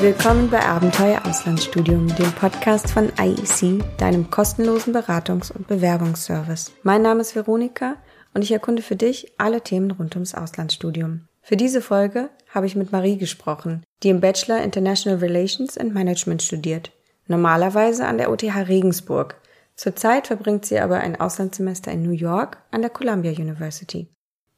Willkommen 0.00 0.48
bei 0.48 0.64
Abenteuer 0.64 1.20
Auslandsstudium, 1.26 2.06
dem 2.16 2.32
Podcast 2.32 2.90
von 2.90 3.12
IEC, 3.20 3.84
deinem 3.98 4.30
kostenlosen 4.30 4.96
Beratungs- 4.96 5.52
und 5.52 5.66
Bewerbungsservice. 5.68 6.72
Mein 6.82 7.02
Name 7.02 7.20
ist 7.20 7.36
Veronika 7.36 7.96
und 8.32 8.42
ich 8.42 8.50
erkunde 8.50 8.80
für 8.80 8.96
dich 8.96 9.30
alle 9.36 9.60
Themen 9.60 9.90
rund 9.90 10.14
ums 10.14 10.34
Auslandsstudium. 10.34 11.28
Für 11.42 11.58
diese 11.58 11.82
Folge 11.82 12.30
habe 12.48 12.64
ich 12.64 12.76
mit 12.76 12.92
Marie 12.92 13.18
gesprochen, 13.18 13.84
die 14.02 14.08
im 14.08 14.22
Bachelor 14.22 14.62
International 14.62 15.18
Relations 15.18 15.76
and 15.76 15.92
Management 15.92 16.42
studiert. 16.42 16.92
Normalerweise 17.26 18.06
an 18.06 18.16
der 18.16 18.30
OTH 18.30 18.68
Regensburg. 18.68 19.38
Zurzeit 19.76 20.28
verbringt 20.28 20.64
sie 20.64 20.80
aber 20.80 21.00
ein 21.00 21.20
Auslandssemester 21.20 21.92
in 21.92 22.02
New 22.02 22.12
York 22.12 22.56
an 22.70 22.80
der 22.80 22.90
Columbia 22.90 23.32
University. 23.32 24.08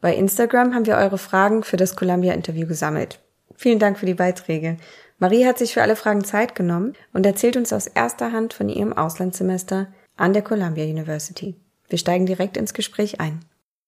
Bei 0.00 0.14
Instagram 0.14 0.72
haben 0.72 0.86
wir 0.86 0.98
eure 0.98 1.18
Fragen 1.18 1.64
für 1.64 1.76
das 1.76 1.96
Columbia-Interview 1.96 2.68
gesammelt. 2.68 3.18
Vielen 3.56 3.78
Dank 3.78 3.98
für 3.98 4.06
die 4.06 4.14
Beiträge. 4.14 4.76
Marie 5.22 5.46
hat 5.46 5.56
sich 5.56 5.72
für 5.72 5.82
alle 5.82 5.94
Fragen 5.94 6.24
Zeit 6.24 6.56
genommen 6.56 6.94
und 7.12 7.24
erzählt 7.24 7.56
uns 7.56 7.72
aus 7.72 7.86
erster 7.86 8.32
Hand 8.32 8.54
von 8.54 8.68
ihrem 8.68 8.92
Auslandssemester 8.92 9.86
an 10.16 10.32
der 10.32 10.42
Columbia 10.42 10.82
University. 10.82 11.54
Wir 11.88 11.98
steigen 11.98 12.26
direkt 12.26 12.56
ins 12.56 12.74
Gespräch 12.74 13.20
ein. 13.20 13.38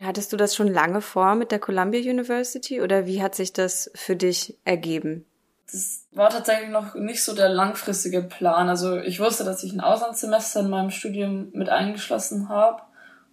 Hattest 0.00 0.32
du 0.32 0.36
das 0.36 0.54
schon 0.54 0.68
lange 0.68 1.00
vor 1.00 1.34
mit 1.34 1.50
der 1.50 1.58
Columbia 1.58 1.98
University 1.98 2.80
oder 2.80 3.06
wie 3.06 3.20
hat 3.20 3.34
sich 3.34 3.52
das 3.52 3.90
für 3.96 4.14
dich 4.14 4.56
ergeben? 4.64 5.26
Das 5.72 6.06
war 6.12 6.30
tatsächlich 6.30 6.70
noch 6.70 6.94
nicht 6.94 7.24
so 7.24 7.34
der 7.34 7.48
langfristige 7.48 8.22
Plan. 8.22 8.68
Also 8.68 9.00
ich 9.00 9.18
wusste, 9.18 9.42
dass 9.42 9.64
ich 9.64 9.72
ein 9.72 9.80
Auslandssemester 9.80 10.60
in 10.60 10.70
meinem 10.70 10.90
Studium 10.90 11.48
mit 11.52 11.68
eingeschlossen 11.68 12.48
habe 12.48 12.80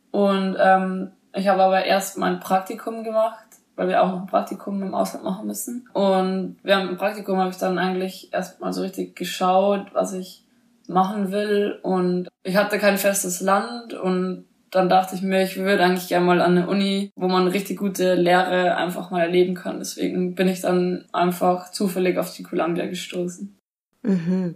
und 0.09 0.57
ähm, 0.59 1.11
ich 1.35 1.47
habe 1.47 1.61
aber 1.61 1.85
erst 1.85 2.17
mein 2.17 2.39
Praktikum 2.39 3.03
gemacht 3.03 3.50
weil 3.75 3.88
wir 3.88 4.03
auch 4.03 4.20
ein 4.20 4.27
Praktikum 4.27 4.81
im 4.81 4.93
Ausland 4.93 5.23
machen 5.23 5.48
müssen. 5.48 5.89
Und 5.93 6.57
während 6.63 6.89
dem 6.89 6.98
Praktikum 6.98 7.37
habe 7.37 7.51
ich 7.51 7.57
dann 7.57 7.79
eigentlich 7.79 8.34
erstmal 8.34 8.73
so 8.73 8.82
richtig 8.82 9.15
geschaut, 9.15 9.87
was 9.93 10.13
ich 10.13 10.43
machen 10.87 11.32
will. 11.32 11.79
Und 11.82 12.27
ich 12.43 12.57
hatte 12.57 12.79
kein 12.79 12.98
festes 12.98 13.41
Land 13.41 13.93
und 13.93 14.45
dann 14.71 14.87
dachte 14.87 15.15
ich 15.15 15.21
mir, 15.21 15.43
ich 15.43 15.57
würde 15.57 15.84
eigentlich 15.84 16.07
gerne 16.07 16.26
mal 16.26 16.41
an 16.41 16.57
eine 16.57 16.68
Uni, 16.68 17.12
wo 17.15 17.27
man 17.27 17.48
richtig 17.48 17.77
gute 17.77 18.15
Lehre 18.15 18.77
einfach 18.77 19.12
mal 19.12 19.21
erleben 19.21 19.54
kann. 19.54 19.79
Deswegen 19.79 20.34
bin 20.34 20.48
ich 20.48 20.62
dann 20.62 21.05
einfach 21.12 21.71
zufällig 21.71 22.17
auf 22.17 22.34
die 22.34 22.43
Columbia 22.43 22.85
gestoßen. 22.85 23.57
Mhm. 24.04 24.55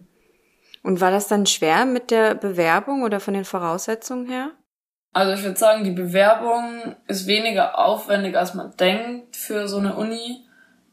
Und 0.84 1.02
war 1.02 1.12
das 1.12 1.28
dann 1.28 1.46
schwer 1.46 1.86
mit 1.86 2.12
der 2.12 2.36
Bewerbung 2.36 3.04
oder 3.04 3.20
von 3.20 3.34
den 3.34 3.44
Voraussetzungen 3.44 4.28
her? 4.28 4.52
Also 5.16 5.32
ich 5.32 5.44
würde 5.44 5.58
sagen, 5.58 5.86
die 5.86 5.92
Bewerbung 5.92 6.94
ist 7.08 7.26
weniger 7.26 7.80
aufwendig, 7.80 8.38
als 8.38 8.54
man 8.54 8.76
denkt 8.76 9.38
für 9.38 9.70
so 9.70 9.78
eine 9.78 9.96
Uni. 9.96 10.42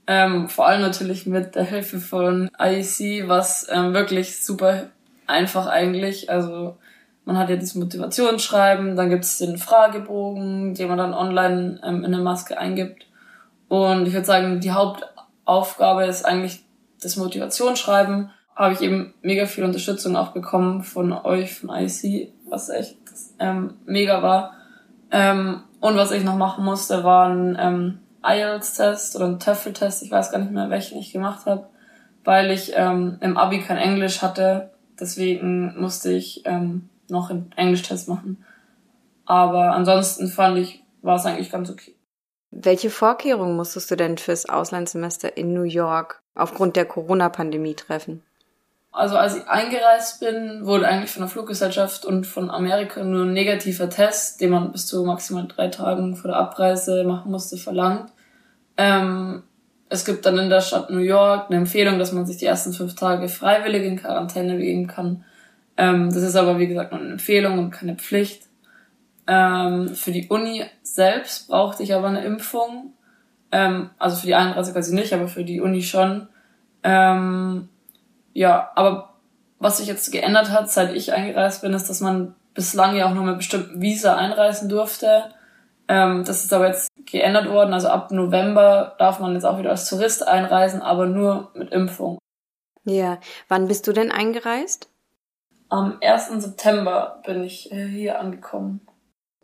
Ähm, 0.07 0.49
vor 0.49 0.69
allem 0.69 0.81
natürlich 0.81 1.27
mit 1.27 1.57
der 1.57 1.65
Hilfe 1.65 1.99
von 1.99 2.49
IEC, 2.57 3.27
was 3.27 3.67
ähm, 3.69 3.95
wirklich 3.95 4.45
super 4.45 4.85
einfach 5.27 5.67
eigentlich. 5.67 6.31
Also 6.31 6.77
man 7.25 7.37
hat 7.37 7.51
ja 7.51 7.57
dieses 7.57 7.75
Motivationsschreiben, 7.75 8.95
dann 8.95 9.11
gibt 9.11 9.25
es 9.25 9.39
den 9.39 9.59
Fragebogen, 9.59 10.75
den 10.75 10.87
man 10.87 10.99
dann 10.99 11.15
online 11.15 11.81
ähm, 11.83 12.05
in 12.05 12.15
eine 12.15 12.23
Maske 12.23 12.57
eingibt. 12.57 13.09
Und 13.67 14.07
ich 14.07 14.13
würde 14.13 14.27
sagen, 14.27 14.61
die 14.61 14.71
Hauptaufgabe 14.71 16.05
ist 16.05 16.25
eigentlich 16.25 16.63
das 17.03 17.17
Motivationsschreiben. 17.17 18.31
Habe 18.55 18.75
ich 18.75 18.83
eben 18.83 19.15
mega 19.21 19.47
viel 19.47 19.65
Unterstützung 19.65 20.15
auch 20.15 20.31
bekommen 20.31 20.85
von 20.85 21.13
euch, 21.13 21.55
von 21.59 21.71
IEC, 21.71 22.33
was 22.53 22.69
echt 22.69 22.99
ähm, 23.39 23.75
mega 23.87 24.23
war. 24.23 24.53
Ähm, 25.11 25.63
und 25.81 25.97
was 25.97 26.13
ich 26.13 26.23
noch 26.23 26.37
machen 26.37 26.65
musste, 26.65 27.03
war 27.03 27.29
ein 27.29 27.57
ähm, 27.59 27.99
IELTS-Test 28.25 29.17
oder 29.17 29.27
ein 29.27 29.41
TOEFL-Test. 29.41 30.03
Ich 30.03 30.11
weiß 30.11 30.31
gar 30.31 30.39
nicht 30.39 30.53
mehr, 30.53 30.71
welchen 30.71 30.99
ich 30.99 31.13
gemacht 31.13 31.47
habe, 31.47 31.67
weil 32.25 32.51
ich 32.51 32.73
ähm, 32.77 33.19
im 33.21 33.37
Abi 33.37 33.61
kein 33.61 33.79
Englisch 33.79 34.23
hatte. 34.23 34.71
Deswegen 35.01 35.81
musste 35.81 36.13
ich 36.13 36.43
ähm, 36.45 36.89
noch 37.09 37.31
einen 37.31 37.51
Englisch-Test 37.57 38.09
machen. 38.09 38.45
Aber 39.25 39.73
ansonsten 39.73 40.29
fand 40.29 40.59
ich, 40.59 40.85
war 41.01 41.17
es 41.17 41.27
eigentlich 41.27 41.51
ganz 41.51 41.71
okay. 41.71 41.97
Welche 42.51 42.91
Vorkehrungen 42.91 43.57
musstest 43.57 43.91
du 43.91 43.97
denn 43.97 44.19
fürs 44.19 44.47
Auslandssemester 44.47 45.37
in 45.39 45.55
New 45.55 45.63
York 45.63 46.23
aufgrund 46.35 46.77
der 46.77 46.85
Corona-Pandemie 46.85 47.75
treffen? 47.75 48.23
Also 48.93 49.17
als 49.17 49.37
ich 49.37 49.49
eingereist 49.49 50.21
bin, 50.21 50.67
wurde 50.67 50.87
eigentlich 50.87 51.11
von 51.11 51.23
der 51.23 51.31
Fluggesellschaft 51.31 52.05
und 52.05 52.27
von 52.27 52.51
Amerika 52.51 53.03
nur 53.03 53.25
ein 53.25 53.33
negativer 53.33 53.89
Test, 53.89 54.43
den 54.43 54.51
man 54.51 54.71
bis 54.71 54.87
zu 54.87 55.03
maximal 55.05 55.49
drei 55.49 55.69
Tagen 55.69 56.15
vor 56.15 56.31
der 56.31 56.39
Abreise 56.39 57.03
machen 57.05 57.33
musste, 57.33 57.57
verlangt. 57.57 58.13
Ähm, 58.77 59.45
es 59.89 60.05
gibt 60.05 60.27
dann 60.27 60.39
in 60.39 60.51
der 60.51 60.61
Stadt 60.61 60.91
New 60.91 60.99
York 60.99 61.47
eine 61.49 61.59
Empfehlung, 61.59 61.99
dass 61.99 62.13
man 62.13 62.27
sich 62.27 62.37
die 62.37 62.45
ersten 62.45 62.75
fünf 62.75 62.95
Tage 62.95 63.29
freiwillig 63.29 63.85
in 63.85 63.97
Quarantäne 63.97 64.57
begeben 64.57 64.87
kann. 64.87 65.25
Ähm, 65.79 66.13
das 66.13 66.23
ist 66.23 66.37
aber, 66.37 66.59
wie 66.59 66.67
gesagt, 66.67 66.93
nur 66.93 67.01
eine 67.01 67.13
Empfehlung 67.13 67.59
und 67.59 67.71
keine 67.71 67.97
Pflicht. 67.97 68.45
Ähm, 69.27 69.95
für 69.95 70.13
die 70.13 70.29
Uni 70.29 70.65
selbst 70.83 71.49
brauchte 71.49 71.83
ich 71.83 71.95
aber 71.95 72.09
eine 72.09 72.25
Impfung. 72.25 72.93
Ähm, 73.53 73.89
also 73.99 74.17
für 74.17 74.27
die 74.27 74.35
Einreise 74.35 74.73
quasi 74.73 74.95
nicht, 74.95 75.15
aber 75.15 75.29
für 75.29 75.45
die 75.45 75.63
Uni 75.63 75.83
schon. 75.83 76.29
Ähm, 76.83 77.69
ja, 78.33 78.71
aber 78.75 79.15
was 79.59 79.79
sich 79.79 79.87
jetzt 79.87 80.11
geändert 80.11 80.51
hat, 80.51 80.71
seit 80.71 80.95
ich 80.95 81.13
eingereist 81.13 81.63
bin, 81.63 81.73
ist, 81.73 81.89
dass 81.89 82.01
man 82.01 82.35
bislang 82.55 82.97
ja 82.97 83.09
auch 83.09 83.15
nur 83.15 83.25
mit 83.25 83.39
bestimmten 83.39 83.81
Visa 83.81 84.17
einreisen 84.17 84.69
durfte. 84.69 85.33
Ähm, 85.89 86.25
das 86.25 86.45
ist 86.45 86.53
aber 86.53 86.69
jetzt 86.69 86.89
geändert 87.11 87.49
worden. 87.49 87.73
Also 87.73 87.89
ab 87.89 88.11
November 88.11 88.95
darf 88.99 89.21
man 89.21 89.35
jetzt 89.35 89.45
auch 89.45 89.59
wieder 89.59 89.71
als 89.71 89.89
Tourist 89.89 90.27
einreisen, 90.27 90.83
aber 90.83 91.07
nur 91.07 91.51
mit 91.55 91.71
Impfung. 91.73 92.19
Ja, 92.85 93.19
wann 93.49 93.69
bist 93.69 93.87
du 93.87 93.93
denn 93.93 94.11
eingereist? 94.11 94.89
Am 95.69 95.99
1. 96.03 96.43
September 96.43 97.23
bin 97.25 97.45
ich 97.45 97.71
äh, 97.73 97.87
hier 97.87 98.21
angekommen. 98.21 98.81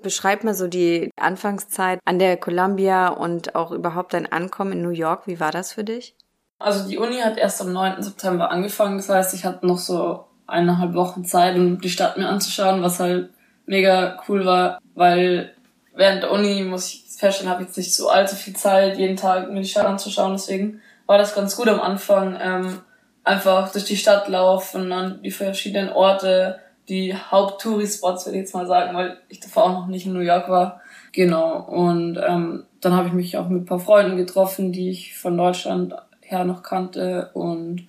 Beschreib 0.02 0.44
mal 0.44 0.54
so 0.54 0.68
die 0.68 1.10
Anfangszeit 1.16 2.00
an 2.04 2.18
der 2.18 2.36
Columbia 2.36 3.08
und 3.08 3.54
auch 3.54 3.72
überhaupt 3.72 4.14
dein 4.14 4.30
Ankommen 4.30 4.72
in 4.72 4.82
New 4.82 4.90
York. 4.90 5.26
Wie 5.26 5.40
war 5.40 5.50
das 5.50 5.72
für 5.72 5.84
dich? 5.84 6.14
Also 6.58 6.88
die 6.88 6.98
Uni 6.98 7.18
hat 7.18 7.38
erst 7.38 7.60
am 7.60 7.72
9. 7.72 8.02
September 8.02 8.50
angefangen, 8.50 8.96
das 8.96 9.08
heißt, 9.08 9.34
ich 9.34 9.44
hatte 9.44 9.66
noch 9.66 9.78
so 9.78 10.24
eineinhalb 10.46 10.94
Wochen 10.94 11.24
Zeit, 11.24 11.56
um 11.56 11.80
die 11.80 11.90
Stadt 11.90 12.16
mir 12.16 12.28
anzuschauen, 12.28 12.82
was 12.82 12.98
halt 12.98 13.30
mega 13.66 14.20
cool 14.28 14.44
war, 14.44 14.80
weil 14.94 15.54
während 15.94 16.24
der 16.24 16.32
Uni, 16.32 16.62
muss 16.62 16.92
ich 16.92 17.04
feststellen, 17.18 17.50
habe 17.50 17.62
ich 17.62 17.68
jetzt 17.68 17.76
nicht 17.76 17.94
so 17.94 18.08
allzu 18.08 18.34
viel 18.34 18.56
Zeit, 18.56 18.98
jeden 18.98 19.16
Tag 19.16 19.50
mir 19.50 19.60
die 19.60 19.68
Stadt 19.68 19.86
anzuschauen, 19.86 20.32
deswegen 20.32 20.80
war 21.06 21.18
das 21.18 21.34
ganz 21.34 21.54
gut 21.54 21.68
am 21.68 21.80
Anfang, 21.80 22.36
ähm, 22.40 22.80
einfach 23.24 23.70
durch 23.70 23.84
die 23.84 23.96
Stadt 23.96 24.28
laufen, 24.28 24.92
an 24.92 25.22
die 25.22 25.30
verschiedenen 25.30 25.90
Orte, 25.90 26.58
die 26.88 27.14
Haupt-Touri-Spots, 27.14 28.26
würde 28.26 28.38
ich 28.38 28.44
jetzt 28.44 28.54
mal 28.54 28.66
sagen, 28.66 28.96
weil 28.96 29.18
ich 29.28 29.40
davor 29.40 29.64
auch 29.64 29.72
noch 29.72 29.86
nicht 29.86 30.06
in 30.06 30.14
New 30.14 30.20
York 30.20 30.48
war. 30.48 30.80
Genau, 31.12 31.60
und 31.60 32.18
ähm, 32.26 32.64
dann 32.80 32.92
habe 32.94 33.08
ich 33.08 33.14
mich 33.14 33.36
auch 33.36 33.48
mit 33.48 33.62
ein 33.62 33.66
paar 33.66 33.80
Freunden 33.80 34.16
getroffen, 34.16 34.72
die 34.72 34.90
ich 34.90 35.16
von 35.16 35.36
Deutschland 35.36 35.94
her 36.30 36.44
noch 36.44 36.62
kannte. 36.62 37.30
Und 37.34 37.86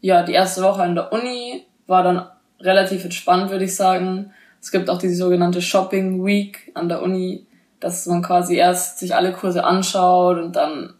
ja, 0.00 0.22
die 0.22 0.32
erste 0.32 0.62
Woche 0.62 0.82
an 0.82 0.94
der 0.94 1.12
Uni 1.12 1.64
war 1.86 2.02
dann 2.02 2.26
relativ 2.60 3.04
entspannt, 3.04 3.50
würde 3.50 3.64
ich 3.64 3.76
sagen. 3.76 4.32
Es 4.60 4.70
gibt 4.70 4.90
auch 4.90 4.98
die 4.98 5.14
sogenannte 5.14 5.62
Shopping 5.62 6.24
Week 6.24 6.72
an 6.74 6.88
der 6.88 7.02
Uni, 7.02 7.46
dass 7.80 8.06
man 8.06 8.22
quasi 8.22 8.56
erst 8.56 8.98
sich 8.98 9.14
alle 9.14 9.32
Kurse 9.32 9.64
anschaut 9.64 10.38
und 10.38 10.56
dann, 10.56 10.94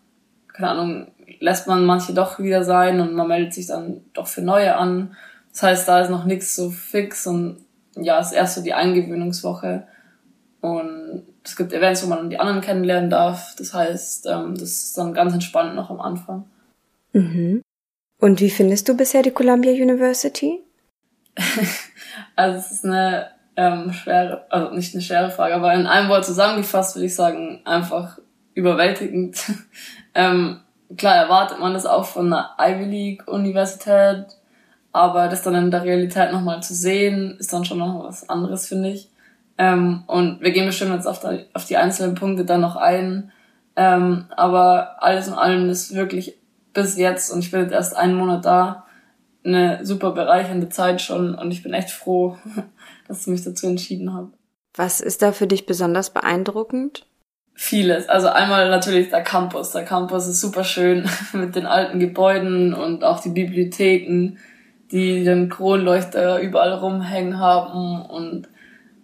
keine 0.53 0.71
Ahnung, 0.71 1.07
lässt 1.41 1.67
man 1.67 1.85
manche 1.85 2.15
doch 2.15 2.39
wieder 2.39 2.65
sein 2.65 3.01
und 3.01 3.15
man 3.15 3.29
meldet 3.29 3.55
sich 3.55 3.67
dann 3.67 4.03
doch 4.13 4.27
für 4.27 4.43
neue 4.43 4.77
an. 4.77 5.17
Das 5.53 5.63
heißt, 5.63 5.89
da 5.89 6.01
ist 6.01 6.11
noch 6.11 6.25
nichts 6.25 6.55
so 6.55 6.71
fix 6.71 7.27
und 7.27 7.59
ja, 7.97 8.21
es 8.21 8.29
ist 8.29 8.35
erst 8.35 8.55
so 8.57 8.63
die 8.63 8.75
Eingewöhnungswoche. 8.75 9.85
Und 10.61 11.23
es 11.45 11.57
gibt 11.57 11.73
Events, 11.73 12.05
wo 12.05 12.09
man 12.09 12.31
die 12.31 12.39
anderen 12.39 12.61
kennenlernen 12.61 13.11
darf. 13.11 13.55
Das 13.57 13.75
heißt, 13.75 14.27
ähm, 14.27 14.55
das 14.55 14.85
ist 14.85 14.99
dann 14.99 15.15
ganz 15.15 15.33
entspannt 15.33 15.75
noch 15.75 15.91
am 15.91 16.01
Anfang. 16.01 16.45
Mhm. 17.13 17.63
Und 18.21 18.41
wie 18.41 18.51
findest 18.51 18.89
du 18.89 18.97
bisher 18.97 19.23
die 19.23 19.31
Columbia 19.31 19.73
University? 19.73 20.61
also 22.37 22.59
es 22.59 22.71
ist 22.73 22.85
eine 22.85 23.29
ähm, 23.57 23.93
schwere, 23.93 24.47
also 24.51 24.75
nicht 24.75 24.95
eine 24.95 25.03
schwere 25.03 25.31
Frage, 25.31 25.55
aber 25.55 25.75
in 25.75 25.87
einem 25.87 26.09
Wort 26.09 26.25
zusammengefasst 26.25 26.97
würde 26.97 27.07
ich 27.07 27.15
sagen, 27.15 27.61
einfach 27.65 28.19
überwältigend. 28.55 29.37
ähm, 30.15 30.61
klar 30.97 31.17
erwartet 31.17 31.61
man 31.61 31.75
das 31.75 31.87
auch 31.87 32.05
von 32.05 32.33
einer 32.33 32.57
Ivy 32.59 32.85
League 32.85 33.29
Universität, 33.29 34.27
aber 34.93 35.29
das 35.29 35.43
dann 35.43 35.55
in 35.55 35.71
der 35.71 35.85
Realität 35.85 36.33
nochmal 36.33 36.63
zu 36.63 36.75
sehen, 36.75 37.37
ist 37.39 37.53
dann 37.53 37.65
schon 37.65 37.79
noch 37.79 38.05
was 38.05 38.29
anderes, 38.29 38.67
finde 38.67 38.91
ich. 38.91 39.11
Ähm, 39.59 40.05
und 40.07 40.41
wir 40.41 40.53
gehen 40.53 40.67
bestimmt 40.67 40.93
jetzt 40.93 41.07
auf, 41.07 41.21
die, 41.21 41.47
auf 41.53 41.65
die 41.65 41.77
einzelnen 41.77 42.15
Punkte 42.15 42.45
dann 42.45 42.61
noch 42.61 42.77
ein. 42.77 43.33
Ähm, 43.77 44.27
aber 44.31 45.03
alles 45.03 45.29
in 45.29 45.35
allem 45.35 45.69
ist 45.69 45.95
wirklich 45.95 46.38
bis 46.83 46.97
jetzt, 46.97 47.31
und 47.31 47.41
ich 47.41 47.51
bin 47.51 47.61
jetzt 47.63 47.73
erst 47.73 47.97
einen 47.97 48.15
Monat 48.15 48.45
da, 48.45 48.87
eine 49.45 49.85
super 49.85 50.13
bereichernde 50.13 50.69
Zeit 50.69 51.01
schon 51.01 51.35
und 51.35 51.51
ich 51.51 51.63
bin 51.63 51.73
echt 51.73 51.91
froh, 51.91 52.37
dass 53.09 53.23
ich 53.23 53.27
mich 53.29 53.45
dazu 53.45 53.67
entschieden 53.67 54.13
habe. 54.13 54.33
Was 54.75 55.01
ist 55.01 55.23
da 55.23 55.33
für 55.33 55.47
dich 55.47 55.67
besonders 55.67 56.11
beeindruckend? 56.11 57.09
vieles. 57.59 58.09
Also 58.09 58.29
einmal 58.29 58.71
natürlich 58.71 59.11
der 59.11 59.23
Campus. 59.23 59.73
Der 59.73 59.85
Campus 59.85 60.29
ist 60.29 60.41
super 60.41 60.63
schön 60.63 61.05
mit 61.33 61.57
den 61.57 61.67
alten 61.67 61.99
Gebäuden 61.99 62.73
und 62.73 63.03
auch 63.03 63.21
die 63.21 63.31
Bibliotheken, 63.31 64.39
die 64.93 65.25
den 65.25 65.49
Kronleuchter 65.49 66.39
überall 66.39 66.75
rumhängen 66.75 67.41
haben 67.41 68.07
und 68.07 68.49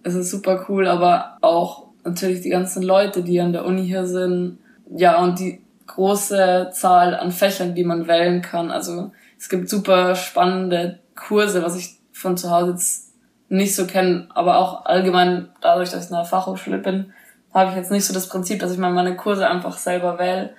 es 0.04 0.14
ist 0.14 0.30
super 0.30 0.66
cool, 0.68 0.86
aber 0.86 1.38
auch 1.40 1.88
natürlich 2.04 2.42
die 2.42 2.50
ganzen 2.50 2.84
Leute, 2.84 3.24
die 3.24 3.40
an 3.40 3.52
der 3.52 3.64
Uni 3.64 3.86
hier 3.86 4.06
sind. 4.06 4.58
Ja, 4.88 5.20
und 5.20 5.40
die 5.40 5.63
große 5.86 6.70
Zahl 6.72 7.14
an 7.14 7.32
Fächern, 7.32 7.74
die 7.74 7.84
man 7.84 8.06
wählen 8.06 8.42
kann. 8.42 8.70
Also 8.70 9.12
es 9.38 9.48
gibt 9.48 9.68
super 9.68 10.14
spannende 10.14 11.00
Kurse, 11.14 11.62
was 11.62 11.76
ich 11.76 11.98
von 12.12 12.36
zu 12.36 12.50
Hause 12.50 12.72
jetzt 12.72 13.12
nicht 13.48 13.74
so 13.74 13.86
kenne, 13.86 14.28
aber 14.34 14.58
auch 14.58 14.84
allgemein 14.86 15.50
dadurch, 15.60 15.90
dass 15.90 16.04
ich 16.04 16.10
in 16.10 16.16
einer 16.16 16.24
Fachhochschule 16.24 16.78
bin, 16.78 17.12
habe 17.52 17.70
ich 17.70 17.76
jetzt 17.76 17.90
nicht 17.90 18.04
so 18.04 18.14
das 18.14 18.28
Prinzip, 18.28 18.60
dass 18.60 18.72
ich 18.72 18.78
mal 18.78 18.92
meine 18.92 19.16
Kurse 19.16 19.48
einfach 19.48 19.76
selber 19.76 20.18
wähle. 20.18 20.54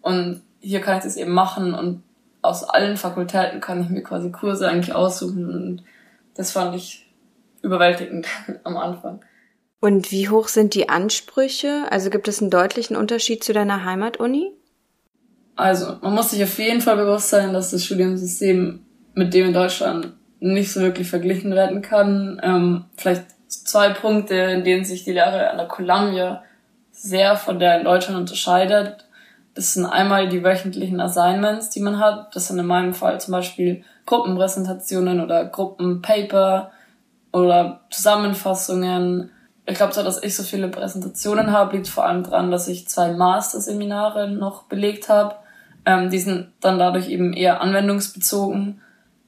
Und 0.00 0.42
hier 0.60 0.80
kann 0.80 0.96
ich 0.96 1.04
das 1.04 1.16
eben 1.16 1.32
machen 1.32 1.74
und 1.74 2.02
aus 2.40 2.64
allen 2.64 2.96
Fakultäten 2.96 3.60
kann 3.60 3.82
ich 3.82 3.88
mir 3.88 4.02
quasi 4.02 4.30
Kurse 4.30 4.68
eigentlich 4.68 4.94
aussuchen 4.94 5.50
und 5.50 5.82
das 6.34 6.52
fand 6.52 6.74
ich 6.74 7.12
überwältigend 7.62 8.26
am 8.64 8.76
Anfang. 8.76 9.20
Und 9.80 10.10
wie 10.10 10.28
hoch 10.28 10.48
sind 10.48 10.74
die 10.74 10.88
Ansprüche? 10.88 11.86
Also 11.90 12.10
gibt 12.10 12.26
es 12.28 12.40
einen 12.40 12.50
deutlichen 12.50 12.96
Unterschied 12.96 13.44
zu 13.44 13.52
deiner 13.52 13.84
Heimatuni? 13.84 14.52
Also, 15.58 15.96
man 16.02 16.14
muss 16.14 16.30
sich 16.30 16.40
auf 16.44 16.56
jeden 16.60 16.80
Fall 16.80 16.96
bewusst 16.96 17.30
sein, 17.30 17.52
dass 17.52 17.72
das 17.72 17.84
Studiensystem 17.84 18.78
mit 19.14 19.34
dem 19.34 19.46
in 19.48 19.52
Deutschland 19.52 20.12
nicht 20.38 20.72
so 20.72 20.80
wirklich 20.80 21.10
verglichen 21.10 21.52
werden 21.52 21.82
kann. 21.82 22.40
Ähm, 22.44 22.84
vielleicht 22.96 23.24
zwei 23.48 23.88
Punkte, 23.88 24.36
in 24.36 24.62
denen 24.62 24.84
sich 24.84 25.02
die 25.02 25.10
Lehre 25.10 25.50
an 25.50 25.56
der 25.56 25.66
Columbia 25.66 26.44
sehr 26.92 27.34
von 27.34 27.58
der 27.58 27.78
in 27.78 27.84
Deutschland 27.84 28.20
unterscheidet. 28.20 29.04
Das 29.56 29.74
sind 29.74 29.84
einmal 29.84 30.28
die 30.28 30.44
wöchentlichen 30.44 31.00
Assignments, 31.00 31.70
die 31.70 31.80
man 31.80 31.98
hat. 31.98 32.36
Das 32.36 32.46
sind 32.46 32.60
in 32.60 32.66
meinem 32.66 32.94
Fall 32.94 33.20
zum 33.20 33.32
Beispiel 33.32 33.82
Gruppenpräsentationen 34.06 35.20
oder 35.20 35.44
Gruppenpaper 35.44 36.70
oder 37.32 37.80
Zusammenfassungen. 37.90 39.32
Ich 39.66 39.74
glaube 39.74 39.92
zwar, 39.92 40.04
dass 40.04 40.22
ich 40.22 40.36
so 40.36 40.44
viele 40.44 40.68
Präsentationen 40.68 41.50
habe, 41.50 41.74
liegt 41.74 41.88
vor 41.88 42.04
allem 42.04 42.22
daran, 42.22 42.52
dass 42.52 42.68
ich 42.68 42.86
zwei 42.86 43.10
Masterseminare 43.10 44.30
noch 44.30 44.62
belegt 44.62 45.08
habe. 45.08 45.34
Ähm, 45.84 46.10
die 46.10 46.18
sind 46.18 46.48
dann 46.60 46.78
dadurch 46.78 47.08
eben 47.08 47.32
eher 47.32 47.60
anwendungsbezogen. 47.60 48.80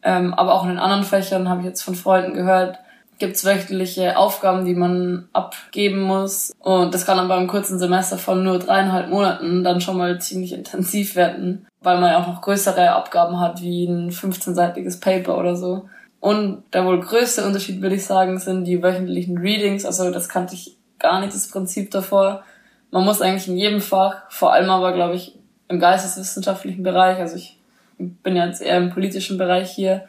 Ähm, 0.02 0.35
aber 0.35 0.55
auch 0.55 0.64
in 0.64 0.70
den 0.70 0.79
anderen 0.79 1.05
Fächern 1.05 1.49
habe 1.49 1.61
ich 1.61 1.67
jetzt 1.67 1.82
von 1.82 1.94
Freunden 1.94 2.35
gehört, 2.35 2.79
gibt 3.19 3.37
es 3.37 3.44
wöchentliche 3.44 4.17
Aufgaben, 4.17 4.64
die 4.64 4.75
man 4.75 5.29
abgeben 5.32 6.00
muss. 6.00 6.52
Und 6.58 6.94
das 6.94 7.06
kann 7.06 7.19
dann 7.19 7.29
beim 7.29 7.47
kurzen 7.47 7.79
Semester 7.79 8.19
von 8.19 8.43
nur 8.43 8.58
dreieinhalb 8.58 9.11
Monaten 9.11 9.62
dann 9.62 9.81
schon 9.81 9.99
mal 9.99 10.20
ziemlich 10.20 10.52
intensiv 10.52 11.17
werden, 11.17 11.67
weil 11.82 12.00
man 12.00 12.11
ja 12.11 12.23
auch 12.23 12.26
noch 12.26 12.41
größere 12.41 12.93
Abgaben 12.93 13.38
hat, 13.38 13.61
wie 13.61 13.85
ein 13.85 14.11
15-seitiges 14.11 15.00
Paper 15.00 15.38
oder 15.38 15.55
so. 15.55 15.88
Und 16.19 16.64
der 16.73 16.85
wohl 16.85 17.00
größte 17.00 17.44
Unterschied, 17.44 17.81
würde 17.82 17.96
ich 17.96 18.05
sagen, 18.05 18.38
sind 18.38 18.64
die 18.64 18.82
wöchentlichen 18.82 19.38
Readings. 19.38 19.85
Also 19.85 20.11
das 20.11 20.29
kannte 20.29 20.55
ich 20.55 20.76
gar 20.99 21.20
nicht, 21.20 21.35
das 21.35 21.49
Prinzip 21.49 21.91
davor. 21.91 22.43
Man 22.91 23.05
muss 23.05 23.23
eigentlich 23.23 23.49
in 23.49 23.56
jedem 23.56 23.81
Fach, 23.81 24.31
vor 24.31 24.53
allem 24.53 24.69
aber, 24.70 24.93
glaube 24.93 25.14
ich, 25.14 25.38
im 25.70 25.78
geisteswissenschaftlichen 25.78 26.82
Bereich, 26.82 27.19
also 27.19 27.37
ich 27.37 27.58
bin 27.96 28.34
jetzt 28.34 28.61
eher 28.61 28.76
im 28.76 28.90
politischen 28.90 29.38
Bereich 29.38 29.70
hier, 29.70 30.05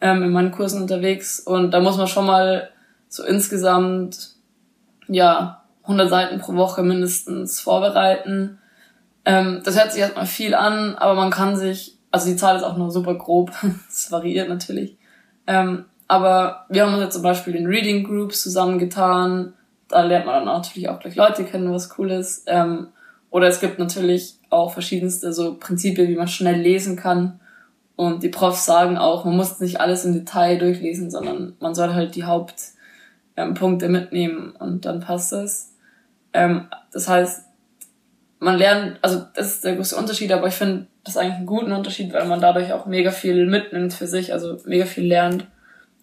ähm, 0.00 0.22
in 0.22 0.30
meinen 0.30 0.52
Kursen 0.52 0.82
unterwegs 0.82 1.40
und 1.40 1.70
da 1.70 1.80
muss 1.80 1.96
man 1.96 2.06
schon 2.06 2.26
mal 2.26 2.68
so 3.08 3.24
insgesamt, 3.24 4.34
ja, 5.08 5.62
100 5.84 6.10
Seiten 6.10 6.38
pro 6.38 6.54
Woche 6.54 6.82
mindestens 6.82 7.58
vorbereiten. 7.58 8.58
Ähm, 9.24 9.62
das 9.64 9.78
hört 9.78 9.92
sich 9.92 10.02
erstmal 10.02 10.26
viel 10.26 10.54
an, 10.54 10.94
aber 10.96 11.14
man 11.14 11.30
kann 11.30 11.56
sich, 11.56 11.96
also 12.10 12.28
die 12.28 12.36
Zahl 12.36 12.56
ist 12.56 12.62
auch 12.62 12.76
nur 12.76 12.90
super 12.90 13.14
grob, 13.14 13.50
es 13.88 14.12
variiert 14.12 14.50
natürlich, 14.50 14.98
ähm, 15.46 15.86
aber 16.06 16.66
wir 16.68 16.84
haben 16.84 16.92
uns 16.92 17.02
jetzt 17.02 17.14
zum 17.14 17.22
Beispiel 17.22 17.54
in 17.54 17.66
Reading 17.66 18.04
Groups 18.04 18.42
zusammengetan, 18.42 19.54
da 19.88 20.02
lernt 20.02 20.26
man 20.26 20.44
dann 20.44 20.54
natürlich 20.54 20.90
auch 20.90 21.00
gleich 21.00 21.16
Leute 21.16 21.44
kennen, 21.44 21.72
was 21.72 21.98
cool 21.98 22.10
ist. 22.10 22.44
Ähm, 22.46 22.88
oder 23.30 23.48
es 23.48 23.60
gibt 23.60 23.78
natürlich 23.78 24.37
auch 24.50 24.72
verschiedenste 24.72 25.32
so 25.32 25.54
Prinzipien, 25.54 26.08
wie 26.08 26.16
man 26.16 26.28
schnell 26.28 26.60
lesen 26.60 26.96
kann. 26.96 27.40
Und 27.96 28.22
die 28.22 28.28
Profs 28.28 28.64
sagen 28.64 28.96
auch, 28.96 29.24
man 29.24 29.36
muss 29.36 29.60
nicht 29.60 29.80
alles 29.80 30.04
im 30.04 30.14
Detail 30.14 30.58
durchlesen, 30.58 31.10
sondern 31.10 31.54
man 31.60 31.74
soll 31.74 31.94
halt 31.94 32.14
die 32.14 32.24
Hauptpunkte 32.24 33.86
ähm, 33.86 33.92
mitnehmen 33.92 34.52
und 34.52 34.84
dann 34.84 35.00
passt 35.00 35.32
es. 35.32 35.74
Ähm, 36.32 36.68
das 36.92 37.08
heißt, 37.08 37.44
man 38.40 38.56
lernt, 38.56 38.98
also 39.02 39.24
das 39.34 39.54
ist 39.54 39.64
der 39.64 39.74
größte 39.74 39.96
Unterschied, 39.96 40.30
aber 40.32 40.46
ich 40.46 40.54
finde 40.54 40.86
das 41.02 41.16
eigentlich 41.16 41.36
einen 41.36 41.46
guten 41.46 41.72
Unterschied, 41.72 42.12
weil 42.12 42.26
man 42.26 42.40
dadurch 42.40 42.72
auch 42.72 42.86
mega 42.86 43.10
viel 43.10 43.46
mitnimmt 43.46 43.92
für 43.92 44.06
sich, 44.06 44.32
also 44.32 44.58
mega 44.64 44.84
viel 44.84 45.06
lernt 45.06 45.46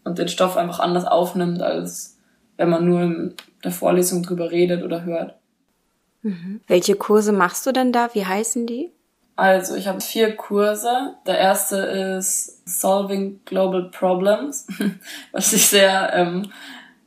und 0.04 0.20
den 0.20 0.28
Stoff 0.28 0.58
einfach 0.58 0.80
anders 0.80 1.06
aufnimmt, 1.06 1.62
als 1.62 2.18
wenn 2.58 2.70
man 2.70 2.86
nur 2.86 3.02
in 3.02 3.34
der 3.64 3.72
Vorlesung 3.72 4.24
drüber 4.24 4.52
redet 4.52 4.84
oder 4.84 5.04
hört. 5.04 5.36
Mhm. 6.26 6.60
Welche 6.66 6.96
Kurse 6.96 7.32
machst 7.32 7.68
du 7.68 7.72
denn 7.72 7.92
da? 7.92 8.10
Wie 8.14 8.26
heißen 8.26 8.66
die? 8.66 8.92
Also 9.36 9.76
ich 9.76 9.88
habe 9.88 10.02
vier 10.02 10.36
Kurse. 10.36 11.16
Der 11.28 11.38
erste 11.38 11.78
ist 11.78 12.68
Solving 12.68 13.42
Global 13.46 13.92
Problems, 13.92 14.66
was 15.32 15.52
sich 15.52 15.68
sehr 15.68 16.12
ähm, 16.16 16.52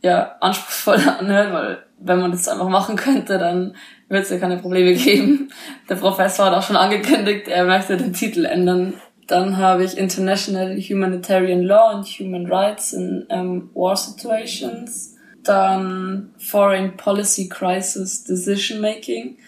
ja, 0.02 0.36
anspruchsvoll 0.40 1.00
anhört, 1.18 1.52
weil 1.52 1.82
wenn 1.98 2.20
man 2.20 2.30
das 2.30 2.46
einfach 2.46 2.68
machen 2.68 2.94
könnte, 2.94 3.38
dann 3.38 3.74
wird 4.08 4.22
es 4.22 4.30
ja 4.30 4.38
keine 4.38 4.58
Probleme 4.58 4.94
geben. 4.94 5.50
Der 5.88 5.96
Professor 5.96 6.46
hat 6.46 6.54
auch 6.54 6.62
schon 6.62 6.76
angekündigt, 6.76 7.48
er 7.48 7.64
möchte 7.64 7.96
den 7.96 8.12
Titel 8.12 8.44
ändern. 8.44 8.94
Dann 9.26 9.56
habe 9.56 9.82
ich 9.82 9.98
International 9.98 10.78
Humanitarian 10.78 11.62
Law 11.62 11.90
and 11.90 12.06
Human 12.06 12.46
Rights 12.46 12.92
in 12.92 13.26
ähm, 13.30 13.70
War 13.74 13.96
Situations. 13.96 15.17
Dann 15.48 16.30
Foreign 16.38 16.96
Policy 16.96 17.48
Crisis 17.48 18.24
Decision 18.24 18.80
Making. 18.80 19.38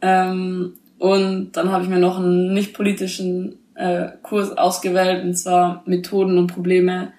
Ähm, 0.00 0.74
und 0.98 1.52
dann 1.52 1.70
habe 1.70 1.84
ich 1.84 1.90
mir 1.90 1.98
noch 1.98 2.18
einen 2.18 2.54
nicht 2.54 2.72
politischen 2.72 3.58
äh, 3.74 4.08
Kurs 4.22 4.56
ausgewählt, 4.56 5.24
und 5.24 5.34
zwar 5.34 5.82
Methoden 5.86 6.38
und 6.38 6.46
Probleme 6.46 7.12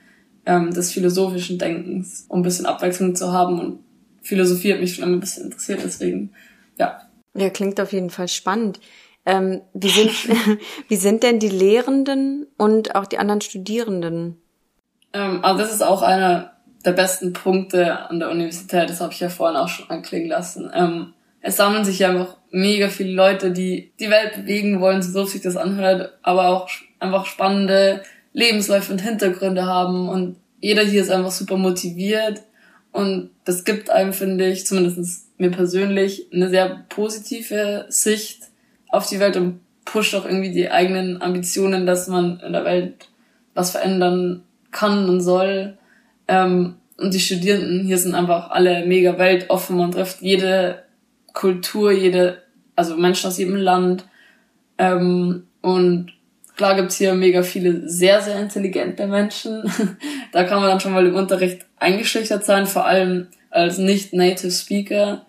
ähm, 0.46 0.72
des 0.74 0.92
philosophischen 0.92 1.60
Denkens, 1.60 2.26
um 2.30 2.40
ein 2.40 2.44
bisschen 2.44 2.66
Abwechslung 2.66 3.16
zu 3.16 3.32
haben. 3.32 3.60
Und 3.60 3.80
Philosophie 4.22 4.74
hat 4.74 4.80
mich 4.80 4.96
schon 4.96 5.04
immer 5.04 5.18
ein 5.18 5.20
bisschen 5.20 5.46
interessiert, 5.46 5.82
deswegen, 5.84 6.32
ja. 6.78 7.02
Ja, 7.36 7.50
klingt 7.50 7.80
auf 7.80 7.94
jeden 7.94 8.10
Fall 8.10 8.28
spannend. 8.28 8.80
Ähm, 9.26 9.62
wie, 9.74 9.90
sind, 9.90 10.12
wie 10.88 10.96
sind 10.96 11.24
denn 11.24 11.40
die 11.40 11.50
Lehrenden 11.50 12.48
und 12.58 12.96
auch 12.96 13.06
die 13.06 13.18
anderen 13.18 13.42
Studierenden? 13.42 14.38
Ähm, 15.14 15.44
also 15.44 15.62
das 15.62 15.74
ist 15.74 15.84
auch 15.84 16.02
einer 16.02 16.55
der 16.86 16.92
besten 16.92 17.34
Punkte 17.34 18.10
an 18.10 18.20
der 18.20 18.30
Universität, 18.30 18.90
das 18.90 19.02
habe 19.02 19.14
ich 19.14 19.20
ja 19.20 19.30
vorhin 19.30 19.58
auch 19.58 19.68
schon 19.68 19.90
anklingen 19.90 20.30
lassen. 20.30 20.72
Ähm, 20.74 21.14
es 21.42 21.58
sammeln 21.58 21.86
sich 21.86 22.00
ja 22.00 22.10
einfach 22.10 22.38
mega 22.52 22.90
viele 22.90 23.14
Leute, 23.14 23.52
die 23.52 23.92
die 24.00 24.10
Welt 24.10 24.36
bewegen 24.36 24.82
wollen, 24.82 25.02
so 25.02 25.26
sich 25.26 25.42
das 25.42 25.58
anhört, 25.58 26.18
aber 26.24 26.48
auch 26.48 26.70
einfach 27.00 27.26
spannende 27.26 28.02
Lebensläufe 28.34 28.92
und 28.92 29.02
Hintergründe 29.02 29.66
haben 29.66 30.10
und 30.10 30.38
jeder 30.60 30.84
hier 30.84 31.02
ist 31.02 31.12
einfach 31.12 31.32
super 31.32 31.58
motiviert 31.58 32.42
und 32.92 33.30
das 33.44 33.66
gibt 33.66 33.90
einem, 33.90 34.14
finde 34.14 34.48
ich, 34.48 34.66
zumindest 34.66 35.28
mir 35.38 35.52
persönlich, 35.52 36.28
eine 36.32 36.50
sehr 36.50 36.86
positive 36.88 37.86
Sicht 37.90 38.44
auf 38.88 39.08
die 39.08 39.20
Welt 39.20 39.36
und 39.36 39.60
pusht 39.84 40.16
auch 40.16 40.26
irgendwie 40.26 40.52
die 40.52 40.72
eigenen 40.72 41.22
Ambitionen, 41.22 41.86
dass 41.86 42.08
man 42.08 42.40
in 42.40 42.54
der 42.54 42.64
Welt 42.64 43.10
was 43.54 43.72
verändern 43.72 44.44
kann 44.72 45.10
und 45.10 45.22
soll. 45.22 45.78
Ähm, 46.28 46.76
und 46.98 47.14
die 47.14 47.20
Studierenden 47.20 47.86
hier 47.86 47.98
sind 47.98 48.16
einfach 48.16 48.52
alle 48.52 48.86
mega 48.86 49.18
weltoffen. 49.18 49.78
Man 49.78 49.92
trifft 49.92 50.22
jede 50.22 50.84
Kultur, 51.34 51.92
jede, 51.92 52.42
also 52.76 52.96
Menschen 52.96 53.28
aus 53.28 53.38
jedem 53.38 53.58
Land. 53.58 54.06
Ähm, 54.78 55.48
und 55.62 56.14
klar 56.56 56.76
gibt's 56.76 56.96
hier 56.96 57.14
mega 57.14 57.44
viele 57.44 57.88
sehr, 57.90 58.22
sehr 58.22 58.40
intelligente 58.40 59.08
Menschen. 59.08 59.70
da 60.32 60.46
kann 60.46 60.62
man 60.62 60.70
dann 60.70 60.80
schon 60.80 60.94
mal 60.94 61.06
im 61.06 61.16
Unterricht 61.16 61.66
eingeschüchtert 61.78 62.46
sein, 62.46 62.66
vor 62.66 62.86
allem 62.86 63.28
als 63.50 63.78
nicht-native 63.78 64.52
Speaker. 64.52 65.26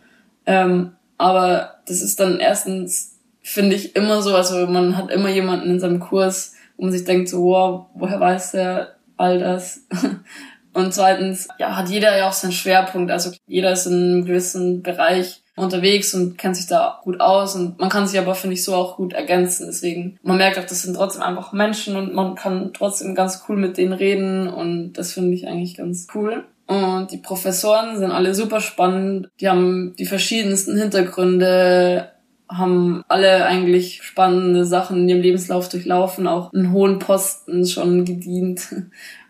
Ähm, 0.46 0.92
aber 1.18 1.76
das 1.86 2.02
ist 2.02 2.20
dann 2.20 2.38
erstens, 2.38 3.18
finde 3.42 3.74
ich, 3.74 3.96
immer 3.96 4.22
so, 4.22 4.34
also 4.34 4.66
man 4.66 4.96
hat 4.96 5.10
immer 5.10 5.30
jemanden 5.30 5.70
in 5.70 5.80
seinem 5.80 6.00
Kurs, 6.00 6.54
wo 6.76 6.84
man 6.84 6.92
sich 6.92 7.04
denkt 7.04 7.28
so, 7.28 7.42
wow, 7.42 7.86
woher 7.94 8.20
weiß 8.20 8.52
der 8.52 8.96
all 9.16 9.38
das? 9.38 9.86
Und 10.76 10.92
zweitens, 10.92 11.48
ja, 11.58 11.74
hat 11.74 11.88
jeder 11.88 12.14
ja 12.18 12.28
auch 12.28 12.34
seinen 12.34 12.52
Schwerpunkt. 12.52 13.10
Also 13.10 13.30
jeder 13.46 13.72
ist 13.72 13.86
in 13.86 13.94
einem 13.94 14.24
gewissen 14.26 14.82
Bereich 14.82 15.42
unterwegs 15.56 16.12
und 16.12 16.36
kennt 16.36 16.54
sich 16.54 16.66
da 16.66 17.00
gut 17.02 17.18
aus 17.18 17.56
und 17.56 17.78
man 17.78 17.88
kann 17.88 18.06
sich 18.06 18.18
aber, 18.20 18.34
finde 18.34 18.52
ich, 18.52 18.62
so 18.62 18.74
auch 18.74 18.98
gut 18.98 19.14
ergänzen. 19.14 19.68
Deswegen, 19.68 20.18
man 20.22 20.36
merkt 20.36 20.58
auch, 20.58 20.66
das 20.66 20.82
sind 20.82 20.94
trotzdem 20.94 21.22
einfach 21.22 21.54
Menschen 21.54 21.96
und 21.96 22.12
man 22.12 22.34
kann 22.34 22.72
trotzdem 22.74 23.14
ganz 23.14 23.44
cool 23.48 23.56
mit 23.56 23.78
denen 23.78 23.94
reden 23.94 24.48
und 24.48 24.92
das 24.92 25.14
finde 25.14 25.32
ich 25.32 25.48
eigentlich 25.48 25.78
ganz 25.78 26.08
cool. 26.14 26.44
Und 26.66 27.10
die 27.10 27.18
Professoren 27.18 27.96
sind 27.96 28.10
alle 28.10 28.34
super 28.34 28.60
spannend. 28.60 29.30
Die 29.40 29.48
haben 29.48 29.94
die 29.98 30.04
verschiedensten 30.04 30.76
Hintergründe, 30.76 32.10
haben 32.50 33.02
alle 33.08 33.46
eigentlich 33.46 34.02
spannende 34.02 34.66
Sachen 34.66 34.98
in 34.98 35.08
ihrem 35.08 35.22
Lebenslauf 35.22 35.70
durchlaufen, 35.70 36.26
auch 36.26 36.52
einen 36.52 36.72
hohen 36.72 36.98
Posten 36.98 37.66
schon 37.66 38.04
gedient. 38.04 38.68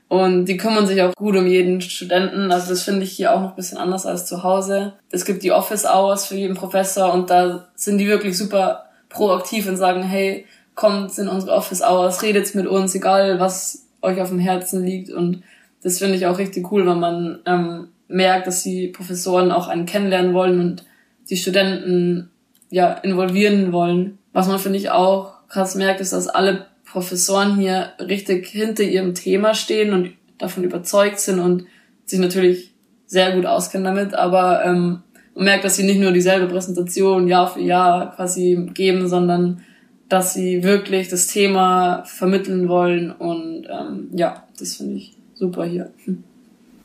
Und 0.08 0.44
die 0.44 0.56
kümmern 0.56 0.86
sich 0.86 1.02
auch 1.02 1.12
gut 1.16 1.36
um 1.36 1.46
jeden 1.46 1.80
Studenten. 1.80 2.52
Also 2.52 2.70
das 2.70 2.82
finde 2.82 3.02
ich 3.02 3.12
hier 3.12 3.34
auch 3.34 3.40
noch 3.40 3.50
ein 3.50 3.56
bisschen 3.56 3.78
anders 3.78 4.06
als 4.06 4.26
zu 4.26 4.44
Hause. 4.44 4.92
Es 5.10 5.24
gibt 5.24 5.42
die 5.42 5.50
Office 5.50 5.84
Hours 5.84 6.26
für 6.26 6.36
jeden 6.36 6.54
Professor 6.54 7.12
und 7.12 7.28
da 7.28 7.68
sind 7.74 7.98
die 7.98 8.06
wirklich 8.06 8.38
super 8.38 8.84
proaktiv 9.08 9.68
und 9.68 9.76
sagen, 9.76 10.02
hey, 10.02 10.46
kommt 10.76 11.16
in 11.18 11.26
unsere 11.26 11.52
Office 11.52 11.82
Hours, 11.82 12.22
redet 12.22 12.54
mit 12.54 12.66
uns, 12.66 12.94
egal 12.94 13.40
was 13.40 13.86
euch 14.02 14.20
auf 14.20 14.28
dem 14.28 14.38
Herzen 14.38 14.84
liegt. 14.84 15.10
Und 15.10 15.42
das 15.82 15.98
finde 15.98 16.14
ich 16.14 16.26
auch 16.26 16.38
richtig 16.38 16.70
cool, 16.70 16.86
wenn 16.86 17.00
man 17.00 17.40
ähm, 17.46 17.88
merkt, 18.08 18.46
dass 18.46 18.62
die 18.62 18.88
Professoren 18.88 19.50
auch 19.50 19.66
einen 19.66 19.86
kennenlernen 19.86 20.34
wollen 20.34 20.60
und 20.60 20.84
die 21.28 21.36
Studenten 21.36 22.30
ja 22.70 22.92
involvieren 22.92 23.72
wollen. 23.72 24.18
Was 24.32 24.46
man 24.46 24.58
finde 24.58 24.78
ich 24.78 24.90
auch 24.90 25.34
krass 25.48 25.74
merkt, 25.74 26.00
ist, 26.00 26.12
dass 26.12 26.28
alle 26.28 26.66
Professoren 26.86 27.56
hier 27.56 27.92
richtig 28.00 28.46
hinter 28.46 28.82
ihrem 28.82 29.14
Thema 29.14 29.54
stehen 29.54 29.92
und 29.92 30.12
davon 30.38 30.64
überzeugt 30.64 31.20
sind 31.20 31.40
und 31.40 31.66
sich 32.04 32.18
natürlich 32.18 32.72
sehr 33.06 33.34
gut 33.34 33.46
auskennen 33.46 33.84
damit, 33.84 34.14
aber 34.14 34.64
ähm, 34.64 35.02
man 35.34 35.44
merkt, 35.44 35.64
dass 35.64 35.76
sie 35.76 35.84
nicht 35.84 36.00
nur 36.00 36.12
dieselbe 36.12 36.46
Präsentation 36.46 37.28
Jahr 37.28 37.48
für 37.48 37.60
Jahr 37.60 38.14
quasi 38.14 38.70
geben, 38.72 39.08
sondern 39.08 39.62
dass 40.08 40.34
sie 40.34 40.62
wirklich 40.62 41.08
das 41.08 41.26
Thema 41.26 42.04
vermitteln 42.04 42.68
wollen 42.68 43.12
und 43.12 43.66
ähm, 43.68 44.08
ja, 44.12 44.44
das 44.58 44.76
finde 44.76 44.96
ich 44.96 45.16
super 45.34 45.64
hier. 45.64 45.90
Hm. 46.04 46.24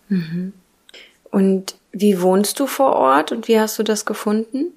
Mhm. 0.10 0.54
Und 1.30 1.76
wie 1.92 2.22
wohnst 2.22 2.60
du 2.60 2.68
vor 2.68 2.94
Ort 2.94 3.32
und 3.32 3.48
wie 3.48 3.60
hast 3.60 3.80
du 3.80 3.84
das 3.84 4.06
gefunden? 4.06 4.74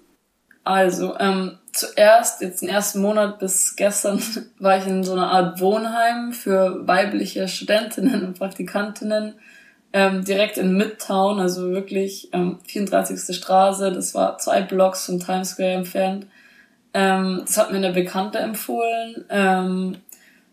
Also, 0.62 1.14
ähm, 1.18 1.58
zuerst, 1.74 2.40
jetzt 2.40 2.62
den 2.62 2.68
ersten 2.68 3.00
Monat 3.00 3.38
bis 3.38 3.76
gestern, 3.76 4.22
war 4.58 4.78
ich 4.78 4.86
in 4.86 5.04
so 5.04 5.12
einer 5.12 5.30
Art 5.30 5.60
Wohnheim 5.60 6.32
für 6.32 6.86
weibliche 6.86 7.48
Studentinnen 7.48 8.24
und 8.24 8.38
Praktikantinnen, 8.38 9.34
ähm, 9.92 10.24
direkt 10.24 10.58
in 10.58 10.76
Midtown, 10.76 11.38
also 11.38 11.70
wirklich 11.70 12.28
ähm, 12.32 12.58
34. 12.66 13.36
Straße, 13.36 13.92
das 13.92 14.14
war 14.14 14.38
zwei 14.38 14.62
Blocks 14.62 15.06
von 15.06 15.20
Times 15.20 15.50
Square 15.50 15.72
entfernt. 15.72 16.26
Ähm, 16.94 17.42
das 17.44 17.56
hat 17.58 17.70
mir 17.70 17.78
eine 17.78 17.92
Bekannte 17.92 18.38
empfohlen. 18.38 19.24
Ähm, 19.28 19.96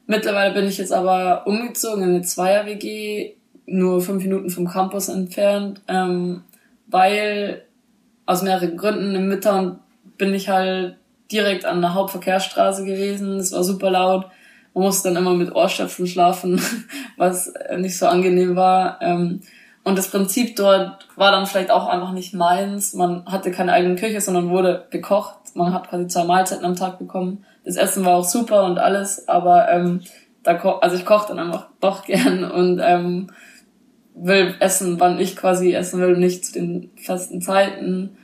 mittlerweile 0.05 0.53
bin 0.53 0.65
ich 0.65 0.77
jetzt 0.77 0.93
aber 0.93 1.47
umgezogen 1.47 2.03
in 2.03 2.09
eine 2.09 2.21
Zweier-WG, 2.21 3.33
nur 3.65 4.01
fünf 4.01 4.23
Minuten 4.23 4.49
vom 4.49 4.67
Campus 4.67 5.07
entfernt, 5.09 5.81
ähm, 5.87 6.43
weil 6.87 7.63
aus 8.25 8.43
mehreren 8.43 8.77
Gründen 8.77 9.15
im 9.15 9.27
Midtown 9.27 9.79
bin 10.17 10.33
ich 10.33 10.49
halt 10.49 10.97
direkt 11.31 11.65
an 11.65 11.81
der 11.81 11.93
Hauptverkehrsstraße 11.93 12.85
gewesen. 12.85 13.37
Es 13.37 13.51
war 13.51 13.63
super 13.63 13.91
laut. 13.91 14.27
Man 14.73 14.85
musste 14.85 15.09
dann 15.09 15.17
immer 15.17 15.33
mit 15.33 15.53
Ohrstöpseln 15.53 16.07
schlafen, 16.07 16.61
was 17.17 17.53
nicht 17.77 17.97
so 17.97 18.07
angenehm 18.07 18.55
war. 18.55 19.01
Ähm, 19.01 19.41
und 19.83 19.97
das 19.97 20.09
Prinzip 20.09 20.55
dort 20.55 21.07
war 21.15 21.31
dann 21.31 21.47
vielleicht 21.47 21.71
auch 21.71 21.87
einfach 21.87 22.11
nicht 22.11 22.33
meins. 22.33 22.93
Man 22.93 23.25
hatte 23.25 23.51
keine 23.51 23.73
eigene 23.73 23.95
Küche, 23.95 24.21
sondern 24.21 24.49
wurde 24.49 24.85
gekocht. 24.91 25.35
Man 25.55 25.73
hat 25.73 25.89
quasi 25.89 26.07
zwei 26.07 26.23
Mahlzeiten 26.23 26.65
am 26.65 26.75
Tag 26.75 26.99
bekommen. 26.99 27.43
Das 27.65 27.75
Essen 27.75 28.05
war 28.05 28.15
auch 28.15 28.23
super 28.23 28.63
und 28.65 28.77
alles, 28.77 29.27
aber 29.27 29.71
ähm, 29.71 30.01
da 30.43 30.55
ko 30.55 30.71
also 30.73 30.95
ich 30.95 31.05
koche 31.05 31.27
dann 31.29 31.39
einfach 31.39 31.67
doch 31.79 32.03
gern 32.05 32.43
und 32.43 32.79
ähm, 32.83 33.31
will 34.13 34.55
essen, 34.59 34.99
wann 34.99 35.19
ich 35.19 35.35
quasi 35.35 35.73
essen 35.73 35.99
will, 35.99 36.17
nicht 36.17 36.45
zu 36.45 36.53
den 36.53 36.91
festen 36.95 37.41
Zeiten. 37.41 38.17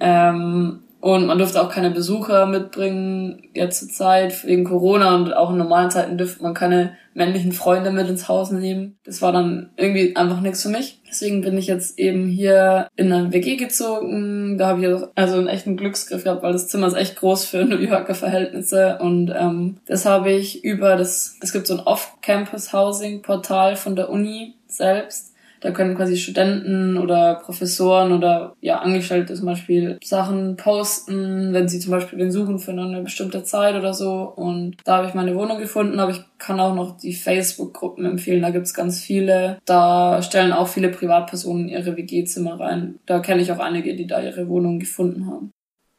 Ähm, 0.00 0.80
und 1.00 1.26
man 1.26 1.38
durfte 1.38 1.62
auch 1.62 1.70
keine 1.70 1.90
Besucher 1.90 2.46
mitbringen, 2.46 3.48
jetzt 3.54 3.78
zur 3.78 3.88
Zeit, 3.88 4.44
wegen 4.44 4.64
Corona 4.64 5.14
und 5.14 5.32
auch 5.32 5.50
in 5.50 5.56
normalen 5.56 5.90
Zeiten 5.90 6.18
dürfte 6.18 6.42
man 6.42 6.54
keine 6.54 6.96
männlichen 7.14 7.52
Freunde 7.52 7.92
mit 7.92 8.08
ins 8.08 8.28
Haus 8.28 8.50
nehmen. 8.50 8.98
Das 9.04 9.22
war 9.22 9.30
dann 9.30 9.70
irgendwie 9.76 10.16
einfach 10.16 10.40
nichts 10.40 10.62
für 10.62 10.70
mich. 10.70 11.00
Deswegen 11.08 11.40
bin 11.42 11.56
ich 11.56 11.68
jetzt 11.68 11.98
eben 11.98 12.26
hier 12.26 12.88
in 12.96 13.12
eine 13.12 13.32
WG 13.32 13.56
gezogen. 13.56 14.58
Da 14.58 14.68
habe 14.68 14.80
ich 14.80 15.04
also 15.14 15.36
einen 15.36 15.46
echten 15.46 15.76
Glücksgriff 15.76 16.24
gehabt, 16.24 16.42
weil 16.42 16.52
das 16.52 16.68
Zimmer 16.68 16.88
ist 16.88 16.96
echt 16.96 17.16
groß 17.16 17.44
für 17.44 17.64
New 17.64 17.78
Yorker 17.78 18.14
Verhältnisse. 18.14 18.98
Und 19.00 19.32
ähm, 19.36 19.78
das 19.86 20.04
habe 20.04 20.32
ich 20.32 20.64
über 20.64 20.96
das, 20.96 21.36
es 21.40 21.52
gibt 21.52 21.68
so 21.68 21.74
ein 21.74 21.80
Off-Campus-Housing-Portal 21.80 23.76
von 23.76 23.94
der 23.94 24.10
Uni 24.10 24.54
selbst 24.66 25.34
da 25.60 25.70
können 25.70 25.96
quasi 25.96 26.16
Studenten 26.16 26.98
oder 26.98 27.36
Professoren 27.36 28.12
oder 28.12 28.54
ja 28.60 28.78
Angestellte 28.78 29.34
zum 29.34 29.46
Beispiel 29.46 29.98
Sachen 30.02 30.56
posten, 30.56 31.52
wenn 31.52 31.68
sie 31.68 31.80
zum 31.80 31.90
Beispiel 31.90 32.18
den 32.18 32.32
suchen 32.32 32.58
für 32.58 32.72
eine 32.72 33.02
bestimmte 33.02 33.42
Zeit 33.42 33.74
oder 33.74 33.94
so. 33.94 34.22
Und 34.22 34.76
da 34.84 34.98
habe 34.98 35.08
ich 35.08 35.14
meine 35.14 35.34
Wohnung 35.34 35.58
gefunden, 35.58 35.98
aber 36.00 36.12
ich 36.12 36.22
kann 36.38 36.60
auch 36.60 36.74
noch 36.74 36.98
die 36.98 37.14
Facebook-Gruppen 37.14 38.04
empfehlen. 38.04 38.42
Da 38.42 38.50
gibt's 38.50 38.74
ganz 38.74 39.00
viele. 39.00 39.58
Da 39.64 40.22
stellen 40.22 40.52
auch 40.52 40.68
viele 40.68 40.88
Privatpersonen 40.88 41.68
ihre 41.68 41.96
WG-Zimmer 41.96 42.60
rein. 42.60 42.98
Da 43.06 43.20
kenne 43.20 43.42
ich 43.42 43.52
auch 43.52 43.58
einige, 43.58 43.96
die 43.96 44.06
da 44.06 44.20
ihre 44.20 44.48
Wohnung 44.48 44.78
gefunden 44.78 45.26
haben. 45.26 45.50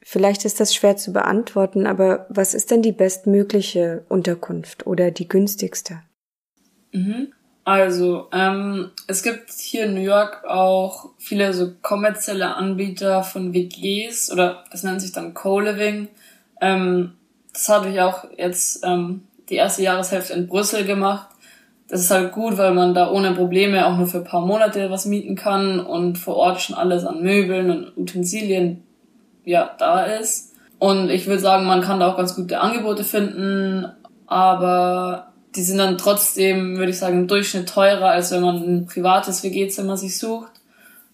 Vielleicht 0.01 0.45
ist 0.45 0.59
das 0.59 0.73
schwer 0.73 0.95
zu 0.95 1.11
beantworten, 1.11 1.85
aber 1.85 2.25
was 2.29 2.53
ist 2.53 2.71
denn 2.71 2.81
die 2.81 2.93
bestmögliche 2.93 4.05
Unterkunft 4.07 4.87
oder 4.87 5.11
die 5.11 5.27
günstigste? 5.27 6.01
Mhm. 6.93 7.33
Also, 7.69 8.29
ähm, 8.31 8.89
es 9.05 9.21
gibt 9.21 9.51
hier 9.51 9.85
in 9.85 9.93
New 9.93 10.01
York 10.01 10.43
auch 10.43 11.09
viele 11.19 11.53
so 11.53 11.69
kommerzielle 11.83 12.55
Anbieter 12.55 13.21
von 13.21 13.53
WGs 13.53 14.31
oder 14.31 14.63
das 14.71 14.81
nennt 14.81 15.01
sich 15.01 15.11
dann 15.11 15.35
Co-Living. 15.35 16.07
Ähm, 16.61 17.13
das 17.53 17.69
habe 17.69 17.89
ich 17.89 18.01
auch 18.01 18.23
jetzt 18.35 18.83
ähm, 18.83 19.21
die 19.49 19.57
erste 19.57 19.83
Jahreshälfte 19.83 20.33
in 20.33 20.47
Brüssel 20.47 20.83
gemacht. 20.83 21.27
Das 21.87 22.01
ist 22.01 22.09
halt 22.09 22.31
gut, 22.31 22.57
weil 22.57 22.73
man 22.73 22.95
da 22.95 23.11
ohne 23.11 23.33
Probleme 23.33 23.85
auch 23.85 23.97
nur 23.97 24.07
für 24.07 24.17
ein 24.17 24.23
paar 24.23 24.43
Monate 24.43 24.89
was 24.89 25.05
mieten 25.05 25.35
kann 25.35 25.79
und 25.79 26.17
vor 26.17 26.37
Ort 26.37 26.61
schon 26.61 26.75
alles 26.75 27.05
an 27.05 27.21
Möbeln 27.21 27.69
und 27.69 27.97
Utensilien 27.97 28.81
ja 29.45 29.69
da 29.77 30.05
ist. 30.05 30.55
Und 30.79 31.11
ich 31.11 31.27
würde 31.27 31.39
sagen, 31.39 31.67
man 31.67 31.81
kann 31.81 31.99
da 31.99 32.11
auch 32.11 32.17
ganz 32.17 32.35
gute 32.35 32.61
Angebote 32.61 33.03
finden, 33.03 33.85
aber 34.25 35.28
die 35.59 35.65
sind 35.65 35.77
dann 35.77 35.97
trotzdem, 35.97 36.77
würde 36.77 36.91
ich 36.91 36.99
sagen, 36.99 37.19
im 37.19 37.27
Durchschnitt 37.27 37.67
teurer, 37.67 38.11
als 38.11 38.31
wenn 38.31 38.41
man 38.41 38.55
ein 38.63 38.85
privates 38.85 39.43
WG-Zimmer 39.43 39.97
sich 39.97 40.17
sucht. 40.17 40.53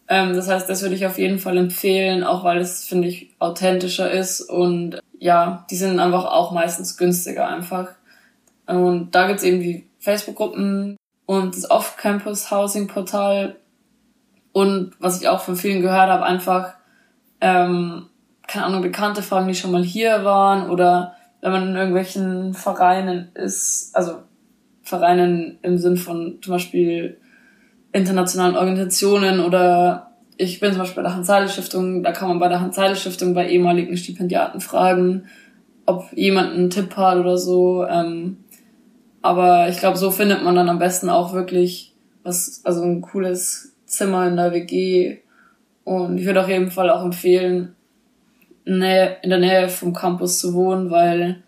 Ähm, 0.07 0.35
das 0.35 0.47
heißt, 0.47 0.69
das 0.69 0.83
würde 0.83 0.93
ich 0.93 1.07
auf 1.07 1.17
jeden 1.17 1.39
Fall 1.39 1.57
empfehlen, 1.57 2.23
auch 2.23 2.43
weil 2.43 2.59
es, 2.59 2.85
finde 2.85 3.07
ich, 3.07 3.31
authentischer 3.39 4.11
ist 4.11 4.41
und 4.41 4.99
ja, 5.17 5.65
die 5.71 5.75
sind 5.75 5.99
einfach 5.99 6.25
auch 6.25 6.51
meistens 6.51 6.95
günstiger 6.95 7.47
einfach. 7.47 7.87
Und 8.67 9.15
da 9.15 9.25
gibt's 9.25 9.41
eben 9.41 9.61
die 9.61 9.87
Facebook-Gruppen 9.97 10.95
und 11.25 11.55
das 11.55 11.71
Off-Campus-Housing-Portal 11.71 13.55
und 14.51 14.91
was 14.99 15.19
ich 15.19 15.27
auch 15.27 15.41
von 15.41 15.55
vielen 15.55 15.81
gehört 15.81 16.11
habe, 16.11 16.23
einfach, 16.23 16.75
ähm, 17.41 18.09
keine 18.45 18.65
Ahnung, 18.65 18.83
Bekannte 18.83 19.23
fragen, 19.23 19.47
die 19.47 19.55
schon 19.55 19.71
mal 19.71 19.83
hier 19.83 20.23
waren 20.23 20.69
oder 20.69 21.15
wenn 21.41 21.51
man 21.51 21.69
in 21.69 21.75
irgendwelchen 21.75 22.53
Vereinen 22.53 23.31
ist, 23.33 23.89
also 23.95 24.19
Vereinen 24.85 25.57
im 25.63 25.77
Sinn 25.77 25.97
von 25.97 26.37
zum 26.41 26.53
Beispiel 26.53 27.17
internationalen 27.91 28.55
Organisationen 28.55 29.39
oder 29.39 30.11
ich 30.37 30.59
bin 30.59 30.71
zum 30.71 30.79
Beispiel 30.79 31.01
bei 31.01 31.09
der 31.09 31.15
Hans-Seidel-Stiftung, 31.15 32.03
da 32.03 32.11
kann 32.11 32.29
man 32.29 32.39
bei 32.39 32.49
der 32.49 32.61
Hans-Seidel-Stiftung 32.61 33.33
bei 33.33 33.49
ehemaligen 33.49 33.97
Stipendiaten 33.97 34.61
fragen, 34.61 35.25
ob 35.85 36.11
jemand 36.13 36.53
einen 36.53 36.69
Tipp 36.69 36.95
hat 36.97 37.17
oder 37.17 37.37
so. 37.37 37.85
Ähm, 37.85 38.37
aber 39.21 39.69
ich 39.69 39.79
glaube, 39.79 39.97
so 39.97 40.11
findet 40.11 40.43
man 40.43 40.55
dann 40.55 40.69
am 40.69 40.77
besten 40.77 41.09
auch 41.09 41.33
wirklich 41.33 41.95
was, 42.23 42.61
also 42.63 42.83
ein 42.83 43.01
cooles 43.01 43.75
Zimmer 43.85 44.27
in 44.27 44.35
der 44.35 44.51
WG. 44.51 45.19
Und 45.83 46.17
ich 46.19 46.25
würde 46.25 46.41
auf 46.41 46.49
jeden 46.49 46.69
Fall 46.69 46.89
auch 46.89 47.03
empfehlen, 47.03 47.75
in 48.65 48.79
der 48.79 49.19
Nähe 49.23 49.69
vom 49.69 49.93
Campus 49.93 50.39
zu 50.39 50.53
wohnen, 50.53 50.91
weil 50.91 51.43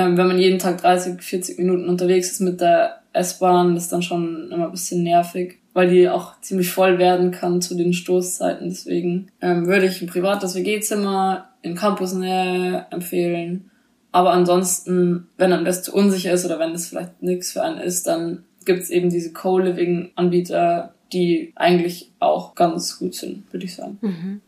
ähm, 0.00 0.16
wenn 0.16 0.28
man 0.28 0.38
jeden 0.38 0.58
Tag 0.58 0.80
30, 0.80 1.22
40 1.22 1.58
Minuten 1.58 1.88
unterwegs 1.88 2.32
ist 2.32 2.40
mit 2.40 2.60
der 2.60 3.00
S-Bahn, 3.12 3.76
ist 3.76 3.92
dann 3.92 4.02
schon 4.02 4.50
immer 4.50 4.66
ein 4.66 4.70
bisschen 4.70 5.02
nervig, 5.02 5.58
weil 5.74 5.90
die 5.90 6.08
auch 6.08 6.40
ziemlich 6.40 6.70
voll 6.70 6.98
werden 6.98 7.30
kann 7.30 7.60
zu 7.60 7.74
den 7.74 7.92
Stoßzeiten. 7.92 8.68
Deswegen 8.68 9.30
ähm, 9.40 9.66
würde 9.66 9.86
ich 9.86 10.00
ein 10.00 10.08
privates 10.08 10.54
WG-Zimmer 10.54 11.48
in 11.62 11.74
Campusnähe 11.74 12.86
empfehlen. 12.90 13.70
Aber 14.12 14.32
ansonsten, 14.32 15.28
wenn 15.36 15.52
einem 15.52 15.64
das 15.64 15.82
zu 15.82 15.94
unsicher 15.94 16.32
ist 16.32 16.44
oder 16.44 16.58
wenn 16.58 16.72
das 16.72 16.88
vielleicht 16.88 17.22
nichts 17.22 17.52
für 17.52 17.62
einen 17.62 17.78
ist, 17.78 18.06
dann 18.06 18.44
gibt's 18.64 18.90
eben 18.90 19.10
diese 19.10 19.32
Co-Living-Anbieter, 19.32 20.94
die 21.12 21.52
eigentlich 21.56 22.10
auch 22.18 22.54
ganz 22.54 22.98
gut 22.98 23.14
sind, 23.14 23.52
würde 23.52 23.66
ich 23.66 23.76
sagen. 23.76 23.98
Mhm. 24.00 24.40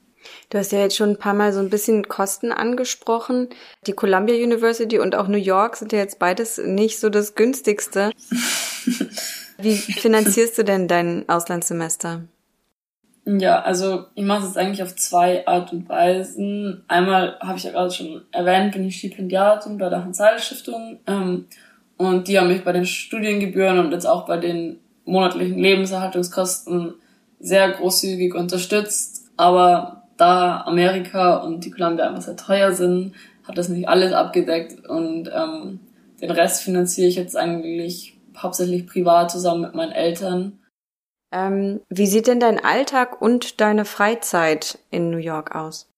Du 0.50 0.58
hast 0.58 0.72
ja 0.72 0.80
jetzt 0.80 0.96
schon 0.96 1.10
ein 1.10 1.18
paar 1.18 1.34
Mal 1.34 1.52
so 1.52 1.60
ein 1.60 1.70
bisschen 1.70 2.08
Kosten 2.08 2.52
angesprochen. 2.52 3.48
Die 3.86 3.92
Columbia 3.92 4.34
University 4.34 4.98
und 4.98 5.14
auch 5.14 5.28
New 5.28 5.38
York 5.38 5.76
sind 5.76 5.92
ja 5.92 5.98
jetzt 5.98 6.18
beides 6.18 6.58
nicht 6.58 6.98
so 6.98 7.10
das 7.10 7.34
günstigste. 7.34 8.10
Wie 9.58 9.76
finanzierst 9.76 10.58
du 10.58 10.64
denn 10.64 10.88
dein 10.88 11.28
Auslandssemester? 11.28 12.22
Ja, 13.24 13.60
also 13.60 14.06
ich 14.16 14.24
mache 14.24 14.46
es 14.46 14.56
eigentlich 14.56 14.82
auf 14.82 14.96
zwei 14.96 15.46
Art 15.46 15.72
und 15.72 15.88
Weisen. 15.88 16.82
Einmal 16.88 17.38
habe 17.40 17.56
ich 17.56 17.64
ja 17.64 17.70
gerade 17.70 17.92
schon 17.92 18.22
erwähnt, 18.32 18.72
bin 18.72 18.84
ich 18.84 18.96
Stipendiatin 18.96 19.78
bei 19.78 19.88
der 19.88 20.04
Hans-Seidel-Stiftung 20.04 20.98
ähm, 21.06 21.46
und 21.96 22.26
die 22.26 22.36
haben 22.38 22.48
mich 22.48 22.64
bei 22.64 22.72
den 22.72 22.84
Studiengebühren 22.84 23.78
und 23.78 23.92
jetzt 23.92 24.06
auch 24.06 24.26
bei 24.26 24.38
den 24.38 24.80
monatlichen 25.04 25.58
Lebenserhaltungskosten 25.58 26.94
sehr 27.38 27.70
großzügig 27.70 28.34
unterstützt. 28.34 29.30
Aber 29.36 30.01
da 30.16 30.62
Amerika 30.62 31.36
und 31.36 31.64
die 31.64 31.70
Columbia 31.70 32.08
einfach 32.08 32.22
sehr 32.22 32.36
teuer 32.36 32.72
sind, 32.72 33.14
hat 33.46 33.58
das 33.58 33.68
nicht 33.68 33.88
alles 33.88 34.12
abgedeckt 34.12 34.86
und 34.88 35.30
ähm, 35.34 35.80
den 36.20 36.30
Rest 36.30 36.62
finanziere 36.62 37.08
ich 37.08 37.16
jetzt 37.16 37.36
eigentlich 37.36 38.18
hauptsächlich 38.36 38.86
privat 38.86 39.30
zusammen 39.30 39.62
mit 39.62 39.74
meinen 39.74 39.92
Eltern. 39.92 40.58
Ähm, 41.32 41.80
wie 41.88 42.06
sieht 42.06 42.26
denn 42.26 42.40
dein 42.40 42.62
Alltag 42.62 43.20
und 43.20 43.60
deine 43.60 43.84
Freizeit 43.84 44.78
in 44.90 45.10
New 45.10 45.18
York 45.18 45.54
aus? 45.54 45.88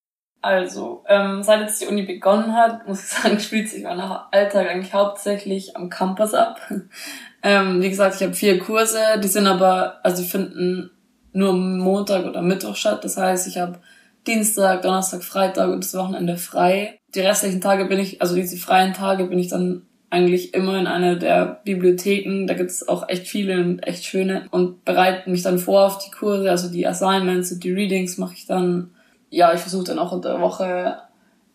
Also, 0.40 1.04
ähm, 1.08 1.42
seit 1.42 1.62
jetzt 1.62 1.80
die 1.80 1.86
Uni 1.86 2.02
begonnen 2.02 2.54
hat, 2.54 2.86
muss 2.88 3.02
ich 3.02 3.08
sagen, 3.08 3.40
spielt 3.40 3.68
sich 3.68 3.82
mein 3.82 3.98
Alltag 3.98 4.68
eigentlich 4.68 4.92
hauptsächlich 4.94 5.76
am 5.76 5.90
Campus 5.90 6.34
ab. 6.34 6.60
ähm, 7.42 7.82
wie 7.82 7.90
gesagt, 7.90 8.16
ich 8.16 8.22
habe 8.22 8.34
vier 8.34 8.58
Kurse, 8.58 8.98
die 9.22 9.28
sind 9.28 9.46
aber, 9.46 10.00
also 10.04 10.22
die 10.22 10.28
finden 10.28 10.90
nur 11.32 11.52
Montag 11.52 12.26
oder 12.26 12.42
Mittwoch 12.42 12.76
statt. 12.76 13.04
Das 13.04 13.16
heißt, 13.16 13.48
ich 13.48 13.58
habe 13.58 13.80
Dienstag, 14.26 14.82
Donnerstag, 14.82 15.22
Freitag 15.22 15.70
und 15.70 15.84
das 15.84 15.94
Wochenende 15.94 16.36
frei. 16.36 16.98
Die 17.14 17.20
restlichen 17.20 17.60
Tage 17.60 17.84
bin 17.84 17.98
ich, 17.98 18.20
also 18.22 18.34
diese 18.34 18.56
freien 18.56 18.92
Tage 18.92 19.24
bin 19.24 19.38
ich 19.38 19.48
dann 19.48 19.82
eigentlich 20.10 20.54
immer 20.54 20.78
in 20.78 20.86
einer 20.86 21.16
der 21.16 21.60
Bibliotheken. 21.64 22.46
Da 22.46 22.54
gibt's 22.54 22.86
auch 22.86 23.08
echt 23.08 23.26
viele 23.26 23.60
und 23.60 23.80
echt 23.80 24.04
schöne 24.04 24.46
und 24.50 24.84
bereite 24.84 25.28
mich 25.28 25.42
dann 25.42 25.58
vor 25.58 25.86
auf 25.86 25.98
die 25.98 26.10
Kurse, 26.10 26.50
also 26.50 26.70
die 26.70 26.86
Assignments 26.86 27.52
und 27.52 27.64
die 27.64 27.72
Readings 27.72 28.16
mache 28.18 28.34
ich 28.34 28.46
dann. 28.46 28.90
Ja, 29.30 29.52
ich 29.52 29.60
versuche 29.60 29.84
dann 29.84 29.98
auch 29.98 30.12
unter 30.12 30.32
der 30.32 30.40
Woche 30.40 30.98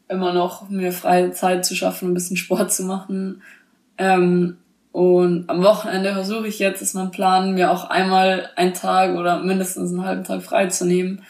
immer 0.09 0.33
noch 0.33 0.69
mir 0.69 0.91
freie 0.91 1.31
Zeit 1.31 1.65
zu 1.65 1.75
schaffen, 1.75 2.09
ein 2.09 2.13
bisschen 2.13 2.37
Sport 2.37 2.73
zu 2.73 2.83
machen. 2.83 3.41
Ähm, 3.97 4.57
und 4.91 5.49
am 5.49 5.63
Wochenende 5.63 6.13
versuche 6.13 6.47
ich 6.47 6.59
jetzt, 6.59 6.81
ist 6.81 6.95
mein 6.95 7.11
Plan, 7.11 7.53
mir 7.53 7.71
auch 7.71 7.89
einmal 7.89 8.49
einen 8.55 8.73
Tag 8.73 9.15
oder 9.15 9.39
mindestens 9.39 9.91
einen 9.91 10.03
halben 10.03 10.23
Tag 10.23 10.41
frei 10.41 10.67
zu 10.67 10.85
nehmen 10.85 11.21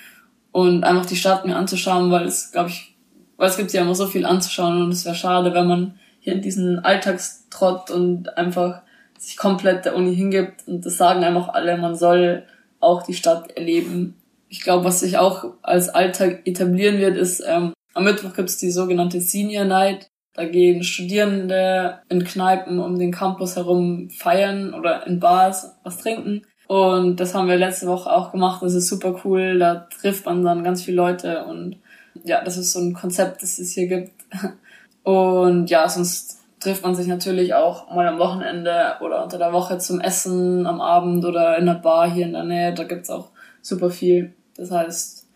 und 0.51 0.83
einfach 0.83 1.05
die 1.05 1.15
Stadt 1.15 1.45
mir 1.45 1.55
anzuschauen, 1.55 2.11
weil 2.11 2.25
es, 2.25 2.51
glaube 2.51 2.69
ich, 2.69 2.95
weil 3.37 3.49
es 3.49 3.57
gibt 3.57 3.71
ja 3.71 3.81
immer 3.81 3.95
so 3.95 4.07
viel 4.07 4.25
anzuschauen 4.25 4.81
und 4.81 4.91
es 4.91 5.05
wäre 5.05 5.15
schade, 5.15 5.53
wenn 5.53 5.67
man 5.67 5.99
hier 6.19 6.33
in 6.33 6.41
diesen 6.41 6.79
Alltagstrott 6.79 7.91
und 7.91 8.37
einfach 8.37 8.81
sich 9.17 9.37
komplett 9.37 9.85
der 9.85 9.95
Uni 9.95 10.15
hingibt 10.15 10.67
und 10.67 10.85
das 10.85 10.97
sagen 10.97 11.23
einfach 11.23 11.49
alle, 11.49 11.77
man 11.77 11.95
soll 11.95 12.45
auch 12.79 13.03
die 13.03 13.13
Stadt 13.13 13.51
erleben. 13.51 14.15
Ich 14.47 14.61
glaube, 14.61 14.85
was 14.85 15.01
sich 15.01 15.17
auch 15.17 15.45
als 15.61 15.89
Alltag 15.89 16.41
etablieren 16.45 16.97
wird, 16.97 17.17
ist, 17.17 17.43
ähm, 17.45 17.73
am 17.93 18.03
Mittwoch 18.03 18.33
gibt's 18.33 18.57
die 18.57 18.71
sogenannte 18.71 19.19
Senior 19.19 19.65
Night. 19.65 20.09
Da 20.33 20.45
gehen 20.45 20.83
Studierende 20.83 21.99
in 22.07 22.23
Kneipen 22.23 22.79
um 22.79 22.97
den 22.97 23.11
Campus 23.11 23.55
herum 23.55 24.09
feiern 24.09 24.73
oder 24.73 25.05
in 25.05 25.19
Bars 25.19 25.75
was 25.83 25.97
trinken. 25.97 26.43
Und 26.69 27.15
das 27.15 27.33
haben 27.33 27.47
wir 27.47 27.57
letzte 27.57 27.87
Woche 27.87 28.11
auch 28.11 28.31
gemacht. 28.31 28.61
Das 28.61 28.75
ist 28.75 28.89
super 28.89 29.19
cool. 29.23 29.57
Da 29.57 29.87
trifft 30.01 30.27
man 30.27 30.43
dann 30.43 30.63
ganz 30.63 30.83
viele 30.83 30.97
Leute 30.97 31.45
und 31.45 31.77
ja, 32.23 32.43
das 32.43 32.57
ist 32.57 32.73
so 32.73 32.79
ein 32.79 32.93
Konzept, 32.93 33.41
das 33.41 33.57
es 33.57 33.73
hier 33.73 33.87
gibt. 33.87 34.13
Und 35.01 35.71
ja, 35.71 35.89
sonst 35.89 36.37
trifft 36.59 36.83
man 36.83 36.93
sich 36.93 37.07
natürlich 37.07 37.55
auch 37.55 37.89
mal 37.89 38.07
am 38.07 38.19
Wochenende 38.19 38.97
oder 39.01 39.23
unter 39.23 39.39
der 39.39 39.51
Woche 39.51 39.79
zum 39.79 39.99
Essen 39.99 40.67
am 40.67 40.79
Abend 40.79 41.25
oder 41.25 41.57
in 41.57 41.65
der 41.65 41.73
Bar 41.73 42.07
hier 42.07 42.27
in 42.27 42.33
der 42.33 42.43
Nähe. 42.43 42.71
Da 42.71 42.83
gibt's 42.83 43.09
auch 43.09 43.29
super 43.63 43.89
viel. 43.89 44.35
Das 44.55 44.69
heißt, 44.69 45.27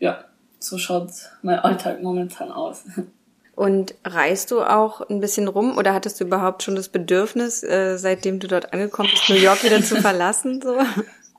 ja, 0.00 0.24
so 0.58 0.76
schaut 0.76 1.12
mein 1.40 1.60
Alltag 1.60 2.02
momentan 2.02 2.52
aus. 2.52 2.84
Und 3.56 3.94
reist 4.04 4.50
du 4.50 4.62
auch 4.62 5.08
ein 5.08 5.20
bisschen 5.20 5.46
rum 5.46 5.78
oder 5.78 5.94
hattest 5.94 6.20
du 6.20 6.24
überhaupt 6.24 6.62
schon 6.62 6.74
das 6.74 6.88
Bedürfnis, 6.88 7.62
äh, 7.62 7.96
seitdem 7.96 8.40
du 8.40 8.48
dort 8.48 8.72
angekommen 8.72 9.10
bist, 9.10 9.28
New 9.28 9.36
York 9.36 9.62
wieder 9.62 9.80
zu 9.82 9.96
verlassen? 10.00 10.60
So? 10.60 10.76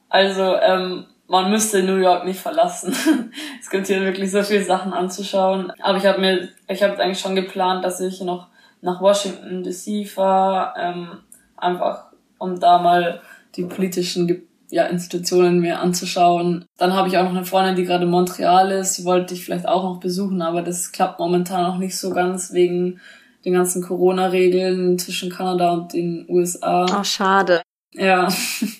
Also 0.09 0.55
ähm, 0.55 1.05
man 1.27 1.49
müsste 1.49 1.83
New 1.83 1.97
York 1.97 2.25
nicht 2.25 2.39
verlassen. 2.39 2.95
es 3.59 3.69
gibt 3.69 3.87
hier 3.87 4.01
wirklich 4.01 4.31
so 4.31 4.43
viele 4.43 4.63
Sachen 4.63 4.93
anzuschauen. 4.93 5.71
Aber 5.81 5.97
ich 5.97 6.05
habe 6.05 6.21
mir, 6.21 6.49
ich 6.67 6.83
habe 6.83 6.97
eigentlich 6.99 7.19
schon 7.19 7.35
geplant, 7.35 7.83
dass 7.83 7.99
ich 7.99 8.21
noch 8.21 8.47
nach 8.81 9.01
Washington 9.01 9.63
DC 9.63 10.07
fahre, 10.07 10.73
ähm, 10.79 11.19
einfach 11.57 12.05
um 12.37 12.59
da 12.59 12.77
mal 12.77 13.21
die 13.55 13.63
politischen 13.63 14.47
ja, 14.69 14.85
Institutionen 14.85 15.59
mir 15.59 15.79
anzuschauen. 15.79 16.65
Dann 16.77 16.93
habe 16.93 17.07
ich 17.07 17.17
auch 17.17 17.23
noch 17.23 17.35
eine 17.35 17.45
Freundin, 17.45 17.75
die 17.75 17.83
gerade 17.83 18.05
in 18.05 18.09
Montreal 18.09 18.71
ist. 18.71 18.97
Die 18.97 19.05
wollte 19.05 19.33
ich 19.33 19.45
vielleicht 19.45 19.67
auch 19.67 19.83
noch 19.83 19.99
besuchen, 19.99 20.41
aber 20.41 20.61
das 20.61 20.91
klappt 20.91 21.19
momentan 21.19 21.63
noch 21.63 21.77
nicht 21.77 21.97
so 21.97 22.11
ganz 22.11 22.53
wegen 22.53 22.99
den 23.45 23.53
ganzen 23.53 23.83
Corona-Regeln 23.83 24.97
zwischen 24.97 25.29
Kanada 25.29 25.71
und 25.71 25.93
den 25.93 26.25
USA. 26.27 26.85
Oh, 26.89 27.03
schade. 27.03 27.61
Ja, 27.93 28.27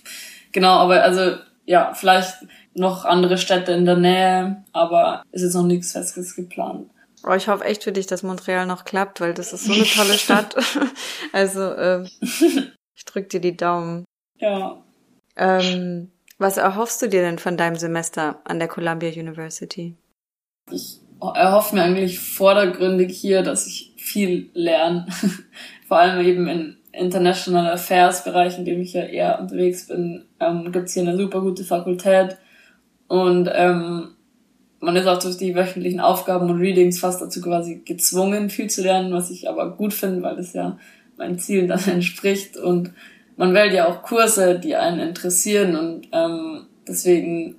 genau, 0.52 0.74
aber 0.80 1.04
also 1.04 1.38
ja, 1.66 1.94
vielleicht 1.94 2.36
noch 2.74 3.06
andere 3.06 3.38
Städte 3.38 3.72
in 3.72 3.86
der 3.86 3.96
Nähe, 3.96 4.64
aber 4.74 5.24
ist 5.32 5.44
jetzt 5.44 5.54
noch 5.54 5.64
nichts 5.64 5.92
Festes 5.94 6.36
geplant. 6.36 6.90
Oh, 7.28 7.34
ich 7.34 7.48
hoffe 7.48 7.64
echt 7.64 7.84
für 7.84 7.92
dich, 7.92 8.06
dass 8.06 8.24
Montreal 8.24 8.68
noch 8.68 8.86
klappt, 8.86 9.20
weil 9.20 9.34
das 9.34 9.54
ist 9.54 9.66
so 9.66 9.74
eine 9.74 9.84
tolle 9.84 10.14
Stadt. 10.18 10.56
also 11.32 11.62
äh, 11.62 12.04
ich 12.22 13.06
drück 13.06 13.30
dir 13.30 13.40
die 13.40 13.58
Daumen. 13.58 14.06
Ja. 14.38 14.84
Ähm, 15.38 16.12
was 16.38 16.58
erhoffst 16.58 17.02
du 17.02 17.10
dir 17.10 17.22
denn 17.22 17.40
von 17.40 17.58
deinem 17.58 17.76
Semester 17.76 18.42
an 18.44 18.60
der 18.60 18.68
Columbia 18.68 19.10
University? 19.10 19.96
Ich 20.72 21.00
erhoffe 21.22 21.76
mir 21.76 21.84
eigentlich 21.84 22.20
vordergründig 22.20 23.16
hier, 23.18 23.42
dass 23.42 23.68
ich 23.68 23.94
viel 23.98 24.50
lerne. 24.54 25.08
Vor 25.88 26.00
allem 26.00 26.26
eben 26.26 26.48
in 26.48 26.78
International 26.92 27.72
Affairs 27.72 28.24
Bereich, 28.24 28.58
in 28.58 28.66
dem 28.66 28.82
ich 28.82 28.94
ja 28.94 29.04
eher 29.04 29.40
unterwegs 29.40 29.88
bin, 29.88 30.26
ähm, 30.40 30.72
gibt 30.72 30.90
hier 30.90 31.04
eine 31.04 31.18
super 31.18 31.42
gute 31.42 31.64
Fakultät 31.64 32.38
und 33.08 33.50
ähm, 33.54 34.16
man 34.80 34.96
ist 34.96 35.08
auch 35.08 35.20
durch 35.20 35.38
die 35.38 35.56
wöchentlichen 35.56 36.00
Aufgaben 36.00 36.50
und 36.50 36.60
Readings 36.60 37.00
fast 37.00 37.22
dazu 37.22 37.42
quasi 37.42 37.82
gezwungen, 37.86 38.50
viel 38.50 38.70
zu 38.70 38.84
lernen, 38.84 39.14
was 39.14 39.32
ich 39.32 39.50
aber 39.50 39.76
gut 39.76 39.94
finde, 39.94 40.22
weil 40.22 40.36
das 40.36 40.54
ja 40.54 40.78
meinen 41.18 41.40
Zielen 41.40 41.68
dann 41.68 41.84
entspricht 41.88 42.58
und 42.58 42.94
man 43.38 43.54
wählt 43.54 43.74
ja 43.74 43.88
auch 43.88 44.02
Kurse, 44.02 44.60
die 44.60 44.76
einen 44.76 45.00
interessieren 45.00 45.76
und 45.76 46.08
ähm, 46.12 46.68
deswegen 46.88 47.58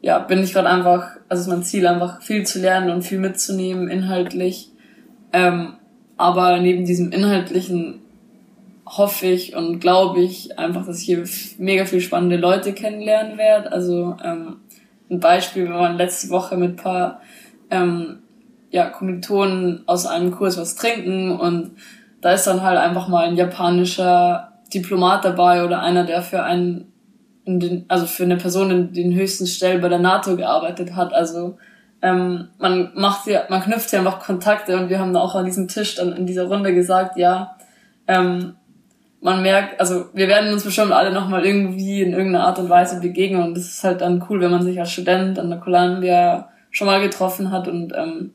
ja 0.00 0.18
bin 0.18 0.42
ich 0.42 0.52
gerade 0.52 0.68
einfach, 0.68 1.16
also 1.28 1.42
ist 1.42 1.48
mein 1.48 1.62
Ziel 1.62 1.86
einfach 1.86 2.22
viel 2.22 2.44
zu 2.44 2.60
lernen 2.60 2.90
und 2.90 3.02
viel 3.02 3.18
mitzunehmen 3.18 3.88
inhaltlich. 3.88 4.70
Ähm, 5.32 5.74
aber 6.16 6.58
neben 6.58 6.84
diesem 6.84 7.12
inhaltlichen 7.12 8.00
hoffe 8.86 9.26
ich 9.26 9.54
und 9.54 9.80
glaube 9.80 10.20
ich 10.20 10.58
einfach, 10.58 10.86
dass 10.86 11.00
ich 11.00 11.06
hier 11.06 11.24
mega 11.58 11.84
viel 11.84 12.00
spannende 12.00 12.36
Leute 12.36 12.72
kennenlernen 12.72 13.38
werde. 13.38 13.70
Also 13.70 14.16
ähm, 14.24 14.56
ein 15.10 15.20
Beispiel, 15.20 15.64
wenn 15.64 15.72
man 15.72 15.98
letzte 15.98 16.30
Woche 16.30 16.56
mit 16.56 16.76
paar 16.76 17.20
ähm, 17.70 18.20
ja, 18.70 18.86
Kommilitonen 18.86 19.82
aus 19.86 20.06
einem 20.06 20.30
Kurs 20.30 20.58
was 20.58 20.74
trinken 20.74 21.32
und 21.38 21.72
da 22.20 22.32
ist 22.32 22.46
dann 22.46 22.62
halt 22.62 22.78
einfach 22.78 23.08
mal 23.08 23.26
ein 23.26 23.36
japanischer 23.36 24.47
Diplomat 24.72 25.24
dabei 25.24 25.64
oder 25.64 25.80
einer, 25.80 26.04
der 26.04 26.22
für 26.22 26.42
einen, 26.42 26.92
in 27.44 27.60
den, 27.60 27.84
also 27.88 28.06
für 28.06 28.24
eine 28.24 28.36
Person 28.36 28.70
in 28.70 28.92
den 28.92 29.14
höchsten 29.14 29.46
Stellen 29.46 29.80
bei 29.80 29.88
der 29.88 29.98
NATO 29.98 30.36
gearbeitet 30.36 30.94
hat. 30.94 31.12
Also 31.12 31.56
ähm, 32.02 32.48
man 32.58 32.92
macht 32.94 33.26
ja, 33.26 33.44
man 33.48 33.62
knüpft 33.62 33.92
ja 33.92 34.00
einfach 34.00 34.20
Kontakte 34.20 34.78
und 34.78 34.88
wir 34.88 34.98
haben 34.98 35.12
da 35.12 35.20
auch 35.20 35.34
an 35.34 35.46
diesem 35.46 35.68
Tisch 35.68 35.96
dann 35.96 36.12
in 36.12 36.26
dieser 36.26 36.44
Runde 36.44 36.74
gesagt, 36.74 37.16
ja, 37.16 37.56
ähm, 38.06 38.54
man 39.20 39.42
merkt, 39.42 39.80
also 39.80 40.06
wir 40.14 40.28
werden 40.28 40.52
uns 40.52 40.62
bestimmt 40.62 40.92
alle 40.92 41.12
nochmal 41.12 41.44
irgendwie 41.44 42.02
in 42.02 42.12
irgendeiner 42.12 42.46
Art 42.46 42.58
und 42.58 42.70
Weise 42.70 43.00
begegnen 43.00 43.42
und 43.42 43.56
das 43.56 43.64
ist 43.64 43.84
halt 43.84 44.00
dann 44.00 44.24
cool, 44.28 44.40
wenn 44.40 44.52
man 44.52 44.62
sich 44.62 44.78
als 44.78 44.92
Student 44.92 45.38
an 45.38 45.50
der 45.50 45.58
Columbia 45.58 46.50
schon 46.70 46.86
mal 46.86 47.00
getroffen 47.00 47.50
hat 47.50 47.66
und 47.66 47.92
ähm, 47.96 48.32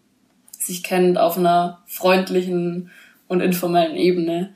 sich 0.51 0.83
kennt 0.83 1.17
auf 1.17 1.37
einer 1.37 1.79
freundlichen 1.85 2.89
und 3.27 3.41
informellen 3.41 3.95
Ebene. 3.95 4.49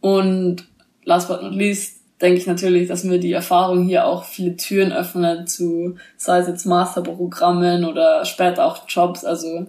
Und 0.00 0.68
last 1.04 1.28
but 1.28 1.42
not 1.42 1.52
least 1.52 2.00
denke 2.20 2.38
ich 2.38 2.46
natürlich, 2.46 2.88
dass 2.88 3.04
mir 3.04 3.18
die 3.18 3.32
Erfahrung 3.32 3.84
hier 3.84 4.06
auch 4.06 4.24
viele 4.24 4.56
Türen 4.56 4.92
öffnet 4.92 5.48
zu, 5.48 5.96
sei 6.16 6.38
es 6.38 6.46
jetzt 6.46 6.66
Masterprogrammen 6.66 7.84
oder 7.84 8.24
später 8.24 8.64
auch 8.64 8.88
Jobs. 8.88 9.24
Also 9.24 9.66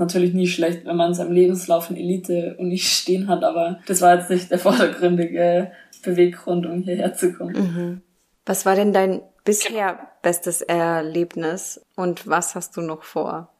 natürlich 0.00 0.34
nie 0.34 0.48
schlecht, 0.48 0.84
wenn 0.84 0.96
man 0.96 1.08
in 1.08 1.14
seinem 1.14 1.32
Lebenslauf 1.32 1.90
eine 1.90 2.00
Elite-Uni 2.00 2.78
stehen 2.78 3.28
hat, 3.28 3.44
aber 3.44 3.78
das 3.86 4.00
war 4.00 4.16
jetzt 4.16 4.30
nicht 4.30 4.50
der 4.50 4.58
vordergründige 4.58 5.70
Beweggrund, 6.02 6.66
um 6.66 6.82
hierher 6.82 7.14
zu 7.14 7.32
kommen. 7.32 7.52
Mhm. 7.54 8.02
Was 8.46 8.66
war 8.66 8.74
denn 8.74 8.92
dein 8.92 9.20
bisher 9.44 10.08
bestes 10.22 10.62
Erlebnis 10.62 11.80
und 11.94 12.26
was 12.26 12.54
hast 12.54 12.76
du 12.76 12.80
noch 12.80 13.04
vor? 13.04 13.52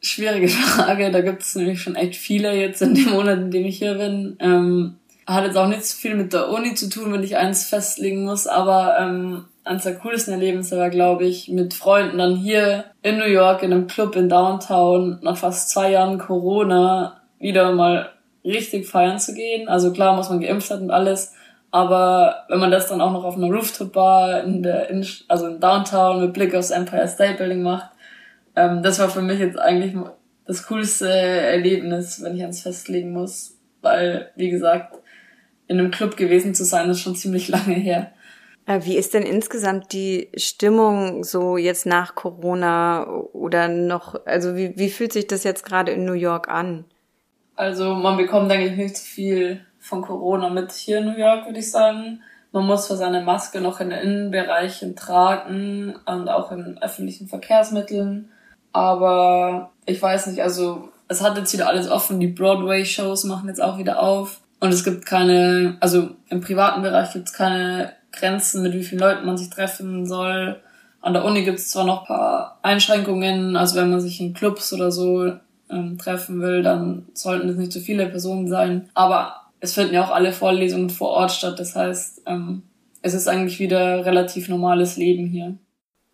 Schwierige 0.00 0.48
Frage, 0.48 1.10
da 1.10 1.20
gibt 1.20 1.42
es 1.42 1.54
nämlich 1.56 1.82
schon 1.82 1.96
echt 1.96 2.16
viele 2.16 2.54
jetzt 2.54 2.80
in 2.80 2.94
dem 2.94 3.10
Monat, 3.10 3.38
in 3.38 3.50
dem 3.50 3.66
ich 3.66 3.78
hier 3.78 3.94
bin. 3.94 4.36
Ähm, 4.40 4.99
hat 5.34 5.44
jetzt 5.44 5.56
auch 5.56 5.68
nicht 5.68 5.84
so 5.84 5.96
viel 5.96 6.14
mit 6.14 6.32
der 6.32 6.48
Uni 6.48 6.74
zu 6.74 6.88
tun, 6.88 7.12
wenn 7.12 7.22
ich 7.22 7.36
eins 7.36 7.68
festlegen 7.68 8.24
muss, 8.24 8.46
aber 8.46 8.96
ähm, 8.98 9.44
eines 9.64 9.84
der 9.84 9.96
coolsten 9.96 10.32
Erlebnisse 10.32 10.78
war, 10.78 10.90
glaube 10.90 11.24
ich, 11.24 11.48
mit 11.48 11.74
Freunden 11.74 12.18
dann 12.18 12.36
hier 12.36 12.86
in 13.02 13.18
New 13.18 13.26
York 13.26 13.62
in 13.62 13.72
einem 13.72 13.86
Club 13.86 14.16
in 14.16 14.28
Downtown 14.28 15.18
nach 15.22 15.36
fast 15.36 15.70
zwei 15.70 15.92
Jahren 15.92 16.18
Corona 16.18 17.20
wieder 17.38 17.72
mal 17.72 18.10
richtig 18.44 18.88
feiern 18.88 19.18
zu 19.18 19.34
gehen. 19.34 19.68
Also 19.68 19.92
klar 19.92 20.16
muss 20.16 20.30
man 20.30 20.40
geimpft 20.40 20.70
hat 20.70 20.80
und 20.80 20.90
alles, 20.90 21.34
aber 21.70 22.44
wenn 22.48 22.58
man 22.58 22.70
das 22.70 22.88
dann 22.88 23.00
auch 23.00 23.12
noch 23.12 23.24
auf 23.24 23.36
einer 23.36 23.48
Rooftop-Bar 23.54 24.42
in 24.42 24.62
der, 24.62 24.90
in, 24.90 25.06
also 25.28 25.46
in 25.46 25.60
Downtown 25.60 26.20
mit 26.20 26.32
Blick 26.32 26.54
aufs 26.54 26.70
Empire 26.70 27.06
State 27.06 27.38
Building 27.38 27.62
macht, 27.62 27.90
ähm, 28.56 28.82
das 28.82 28.98
war 28.98 29.08
für 29.08 29.22
mich 29.22 29.38
jetzt 29.38 29.58
eigentlich 29.58 29.94
das 30.46 30.66
coolste 30.66 31.08
Erlebnis, 31.08 32.22
wenn 32.22 32.34
ich 32.34 32.42
ans 32.42 32.62
festlegen 32.62 33.12
muss. 33.12 33.56
Weil, 33.82 34.30
wie 34.36 34.50
gesagt, 34.50 34.99
in 35.70 35.78
einem 35.78 35.92
Club 35.92 36.16
gewesen 36.16 36.52
zu 36.52 36.64
sein, 36.64 36.90
ist 36.90 36.98
schon 37.00 37.14
ziemlich 37.14 37.46
lange 37.48 37.74
her. 37.74 38.10
Äh, 38.66 38.80
wie 38.82 38.96
ist 38.96 39.14
denn 39.14 39.22
insgesamt 39.22 39.92
die 39.92 40.28
Stimmung 40.36 41.22
so 41.22 41.56
jetzt 41.56 41.86
nach 41.86 42.16
Corona 42.16 43.06
oder 43.32 43.68
noch, 43.68 44.26
also 44.26 44.56
wie, 44.56 44.76
wie 44.76 44.90
fühlt 44.90 45.12
sich 45.12 45.28
das 45.28 45.44
jetzt 45.44 45.64
gerade 45.64 45.92
in 45.92 46.04
New 46.04 46.14
York 46.14 46.48
an? 46.48 46.86
Also 47.54 47.94
man 47.94 48.16
bekommt, 48.16 48.50
denke 48.50 48.66
ich, 48.66 48.76
nicht 48.76 48.96
so 48.96 49.04
viel 49.04 49.60
von 49.78 50.02
Corona 50.02 50.50
mit 50.50 50.72
hier 50.72 50.98
in 50.98 51.04
New 51.04 51.16
York, 51.16 51.46
würde 51.46 51.60
ich 51.60 51.70
sagen. 51.70 52.20
Man 52.50 52.66
muss 52.66 52.88
für 52.88 52.96
seine 52.96 53.22
Maske 53.22 53.60
noch 53.60 53.78
in 53.78 53.90
den 53.90 54.00
Innenbereichen 54.00 54.96
tragen 54.96 55.94
und 56.04 56.28
auch 56.28 56.50
in 56.50 56.78
öffentlichen 56.82 57.28
Verkehrsmitteln. 57.28 58.28
Aber 58.72 59.70
ich 59.86 60.02
weiß 60.02 60.26
nicht, 60.26 60.42
also 60.42 60.88
es 61.06 61.22
hat 61.22 61.38
jetzt 61.38 61.52
wieder 61.52 61.68
alles 61.68 61.88
offen. 61.88 62.18
Die 62.18 62.26
Broadway-Shows 62.26 63.22
machen 63.22 63.48
jetzt 63.48 63.62
auch 63.62 63.78
wieder 63.78 64.02
auf. 64.02 64.40
Und 64.60 64.72
es 64.72 64.84
gibt 64.84 65.06
keine, 65.06 65.76
also 65.80 66.10
im 66.28 66.40
privaten 66.42 66.82
Bereich 66.82 67.12
gibt 67.12 67.28
es 67.28 67.34
keine 67.34 67.94
Grenzen, 68.12 68.62
mit 68.62 68.74
wie 68.74 68.84
vielen 68.84 69.00
Leuten 69.00 69.26
man 69.26 69.38
sich 69.38 69.50
treffen 69.50 70.06
soll. 70.06 70.60
An 71.00 71.14
der 71.14 71.24
Uni 71.24 71.44
gibt 71.44 71.58
es 71.58 71.70
zwar 71.70 71.86
noch 71.86 72.06
paar 72.06 72.58
Einschränkungen, 72.62 73.56
also 73.56 73.76
wenn 73.76 73.90
man 73.90 74.00
sich 74.00 74.20
in 74.20 74.34
Clubs 74.34 74.72
oder 74.72 74.92
so 74.92 75.32
ähm, 75.70 75.96
treffen 75.98 76.42
will, 76.42 76.62
dann 76.62 77.06
sollten 77.14 77.48
es 77.48 77.56
nicht 77.56 77.72
so 77.72 77.80
viele 77.80 78.06
Personen 78.06 78.48
sein. 78.48 78.90
Aber 78.92 79.36
es 79.60 79.74
finden 79.74 79.94
ja 79.94 80.04
auch 80.04 80.10
alle 80.10 80.32
Vorlesungen 80.32 80.90
vor 80.90 81.08
Ort 81.08 81.32
statt. 81.32 81.58
Das 81.58 81.74
heißt, 81.74 82.22
ähm, 82.26 82.62
es 83.02 83.14
ist 83.14 83.28
eigentlich 83.28 83.58
wieder 83.60 84.04
relativ 84.04 84.48
normales 84.48 84.96
Leben 84.96 85.26
hier. 85.26 85.56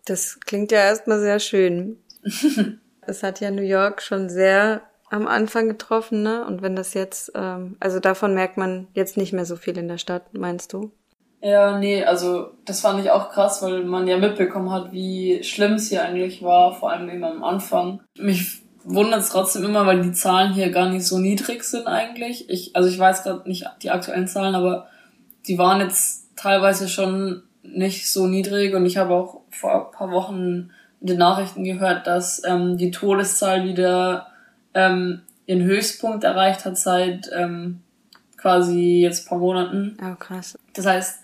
Das 0.05 0.39
klingt 0.39 0.71
ja 0.71 0.79
erstmal 0.79 1.19
sehr 1.19 1.39
schön. 1.39 1.97
es 3.01 3.23
hat 3.23 3.41
ja 3.41 3.51
New 3.51 3.61
York 3.61 4.01
schon 4.01 4.29
sehr 4.29 4.81
am 5.09 5.27
Anfang 5.27 5.67
getroffen, 5.67 6.21
ne? 6.23 6.45
Und 6.45 6.61
wenn 6.61 6.75
das 6.75 6.93
jetzt, 6.93 7.31
ähm, 7.35 7.77
also 7.79 7.99
davon 7.99 8.33
merkt 8.33 8.57
man 8.57 8.87
jetzt 8.93 9.17
nicht 9.17 9.33
mehr 9.33 9.45
so 9.45 9.55
viel 9.55 9.77
in 9.77 9.87
der 9.87 9.97
Stadt, 9.97 10.33
meinst 10.33 10.73
du? 10.73 10.91
Ja, 11.41 11.77
nee, 11.77 12.03
also 12.03 12.51
das 12.65 12.81
fand 12.81 12.99
ich 12.99 13.11
auch 13.11 13.29
krass, 13.29 13.61
weil 13.61 13.83
man 13.83 14.07
ja 14.07 14.17
mitbekommen 14.17 14.71
hat, 14.71 14.91
wie 14.91 15.43
schlimm 15.43 15.73
es 15.73 15.89
hier 15.89 16.03
eigentlich 16.03 16.41
war, 16.41 16.73
vor 16.73 16.91
allem 16.91 17.09
eben 17.09 17.23
am 17.23 17.43
Anfang. 17.43 18.01
Mich 18.17 18.63
wundert 18.83 19.21
es 19.21 19.29
trotzdem 19.29 19.63
immer, 19.63 19.85
weil 19.85 20.01
die 20.01 20.13
Zahlen 20.13 20.53
hier 20.53 20.71
gar 20.71 20.89
nicht 20.89 21.05
so 21.05 21.19
niedrig 21.19 21.63
sind 21.63 21.87
eigentlich. 21.87 22.49
Ich, 22.49 22.75
also 22.75 22.89
ich 22.89 22.97
weiß 22.97 23.23
gerade 23.23 23.47
nicht 23.47 23.65
die 23.83 23.91
aktuellen 23.91 24.27
Zahlen, 24.27 24.55
aber 24.55 24.87
die 25.47 25.57
waren 25.57 25.81
jetzt 25.81 26.35
teilweise 26.35 26.87
schon 26.87 27.43
nicht 27.61 28.09
so 28.11 28.27
niedrig 28.27 28.73
und 28.73 28.85
ich 28.85 28.97
habe 28.97 29.13
auch 29.13 29.41
vor 29.51 29.87
ein 29.87 29.91
paar 29.91 30.11
Wochen 30.11 30.71
in 31.01 31.07
den 31.07 31.17
Nachrichten 31.17 31.63
gehört, 31.63 32.07
dass 32.07 32.41
ähm, 32.45 32.77
die 32.77 32.91
Todeszahl 32.91 33.65
wieder 33.65 34.27
ähm, 34.77 35.21
ihren 35.45 35.63
Höchstpunkt 35.63 36.23
erreicht 36.23 36.65
hat 36.65 36.77
seit 36.77 37.29
ähm, 37.33 37.81
quasi 38.37 39.01
jetzt 39.01 39.27
paar 39.27 39.39
Monaten. 39.39 39.97
Oh, 40.01 40.15
krass. 40.15 40.57
Das 40.73 40.85
heißt, 40.85 41.19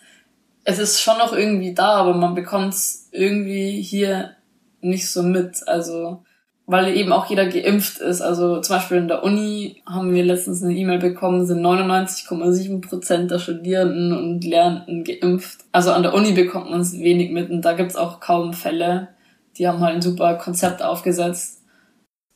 es 0.65 0.79
ist 0.79 1.01
schon 1.01 1.17
noch 1.17 1.33
irgendwie 1.33 1.73
da, 1.73 1.95
aber 1.95 2.13
man 2.13 2.35
bekommt 2.35 2.73
es 2.73 3.09
irgendwie 3.11 3.81
hier 3.81 4.35
nicht 4.81 5.09
so 5.09 5.23
mit. 5.23 5.67
Also 5.67 6.23
weil 6.65 6.95
eben 6.95 7.11
auch 7.11 7.25
jeder 7.25 7.45
geimpft 7.47 7.99
ist. 7.99 8.21
Also 8.21 8.61
zum 8.61 8.77
Beispiel 8.77 8.97
in 8.97 9.07
der 9.07 9.23
Uni 9.23 9.81
haben 9.85 10.13
wir 10.13 10.23
letztens 10.23 10.63
eine 10.63 10.73
E-Mail 10.73 10.99
bekommen, 10.99 11.45
sind 11.45 11.61
99,7 11.61 12.81
Prozent 12.81 13.31
der 13.31 13.39
Studierenden 13.39 14.13
und 14.17 14.43
Lernenden 14.43 15.03
geimpft. 15.03 15.65
Also 15.71 15.91
an 15.91 16.03
der 16.03 16.13
Uni 16.13 16.31
bekommt 16.31 16.71
man 16.71 16.81
es 16.81 16.97
wenig 16.97 17.31
mit 17.31 17.49
und 17.49 17.63
da 17.63 17.73
gibt's 17.73 17.95
auch 17.95 18.19
kaum 18.19 18.53
Fälle. 18.53 19.09
Die 19.57 19.67
haben 19.67 19.81
halt 19.81 19.95
ein 19.95 20.01
super 20.01 20.35
Konzept 20.35 20.81
aufgesetzt. 20.81 21.62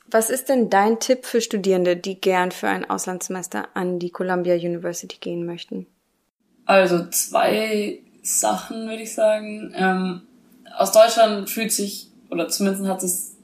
Was 0.10 0.30
ist 0.30 0.48
denn 0.48 0.70
dein 0.70 1.00
Tipp 1.00 1.26
für 1.26 1.41
Studierende, 1.41 1.98
die 1.98 2.20
gern 2.20 2.52
für 2.52 2.70
ein 2.70 2.89
Auslandssemester 2.89 3.67
an 3.74 4.00
die 4.00 4.10
Columbia 4.10 4.56
University 4.56 5.17
gehen 5.20 5.46
möchten? 5.46 5.86
Also 6.65 7.08
zwei 7.10 8.00
Sachen 8.24 8.88
würde 8.88 9.04
ich 9.04 9.13
sagen. 9.13 9.74
Ähm, 9.76 10.22
aus 10.78 10.91
Deutschland 10.91 11.50
fühlt 11.50 11.72
sich, 11.72 12.10
oder 12.30 12.48
zumindest 12.48 12.86
hat 12.86 13.04
es 13.04 13.36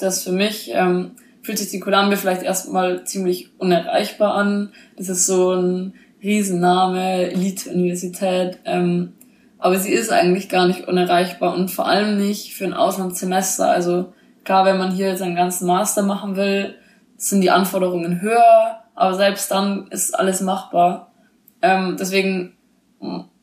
das 0.00 0.22
für 0.22 0.32
mich, 0.32 0.70
ähm, 0.72 1.12
fühlt 1.42 1.58
sich 1.58 1.70
die 1.70 1.80
Columbia 1.80 2.16
vielleicht 2.16 2.42
erstmal 2.42 3.04
ziemlich 3.04 3.50
unerreichbar 3.58 4.34
an. 4.34 4.72
Das 4.96 5.08
ist 5.08 5.26
so 5.26 5.52
ein 5.52 5.94
Riesenname, 6.22 7.30
Elite-Universität, 7.30 8.58
ähm, 8.64 9.12
aber 9.58 9.78
sie 9.78 9.92
ist 9.92 10.10
eigentlich 10.10 10.48
gar 10.48 10.66
nicht 10.66 10.88
unerreichbar 10.88 11.54
und 11.54 11.70
vor 11.70 11.86
allem 11.86 12.18
nicht 12.18 12.52
für 12.54 12.64
ein 12.64 12.74
Auslandssemester. 12.74 13.70
Also 13.70 14.12
klar, 14.46 14.64
wenn 14.64 14.78
man 14.78 14.92
hier 14.92 15.16
seinen 15.16 15.36
ganzen 15.36 15.66
Master 15.66 16.02
machen 16.02 16.36
will, 16.36 16.76
sind 17.18 17.42
die 17.42 17.50
Anforderungen 17.50 18.22
höher, 18.22 18.78
aber 18.94 19.14
selbst 19.14 19.50
dann 19.50 19.88
ist 19.88 20.18
alles 20.18 20.40
machbar. 20.40 21.12
Ähm, 21.60 21.96
deswegen, 21.98 22.54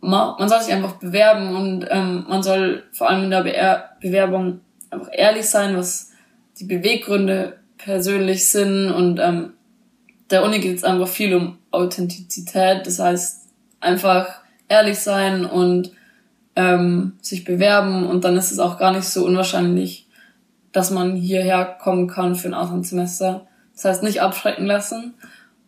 man 0.02 0.50
soll 0.50 0.62
sich 0.62 0.74
einfach 0.74 0.94
bewerben 0.94 1.56
und 1.56 1.88
ähm, 1.89 2.26
man 2.28 2.42
soll 2.42 2.84
vor 2.92 3.10
allem 3.10 3.26
in 3.26 3.30
der 3.30 3.44
Be 3.44 3.84
Bewerbung 4.02 4.62
einfach 4.89 5.10
ehrlich 5.12 5.50
sein, 5.50 5.78
was 5.78 6.12
die 6.60 6.66
Beweggründe 6.66 7.58
persönlich 7.78 8.50
sind 8.50 8.92
und 8.92 9.20
ähm, 9.20 9.54
der 10.30 10.44
Uni 10.44 10.60
geht 10.60 10.78
es 10.78 10.84
einfach 10.84 11.08
viel 11.08 11.36
um 11.36 11.58
Authentizität, 11.72 12.88
das 12.88 13.00
heißt 13.00 13.50
einfach 13.80 14.28
ehrlich 14.70 15.00
sein 15.00 15.46
und 15.46 15.92
ähm, 16.56 17.13
sich 17.22 17.44
bewerben 17.44 18.06
und 18.06 18.24
dann 18.24 18.38
ist 18.38 18.52
es 18.52 18.60
auch 18.60 18.78
gar 18.78 18.94
nicht 18.94 19.08
so 19.08 19.26
unwahrscheinlich, 19.26 20.03
dass 20.74 20.92
man 20.92 21.16
hierher 21.16 21.78
kommen 21.82 22.08
kann 22.08 22.36
für 22.36 22.50
ein 22.50 22.54
Auslandssemester. 22.54 23.48
Das 23.74 23.86
heißt 23.86 24.04
nicht 24.04 24.22
abschrecken 24.22 24.66
lassen 24.66 25.14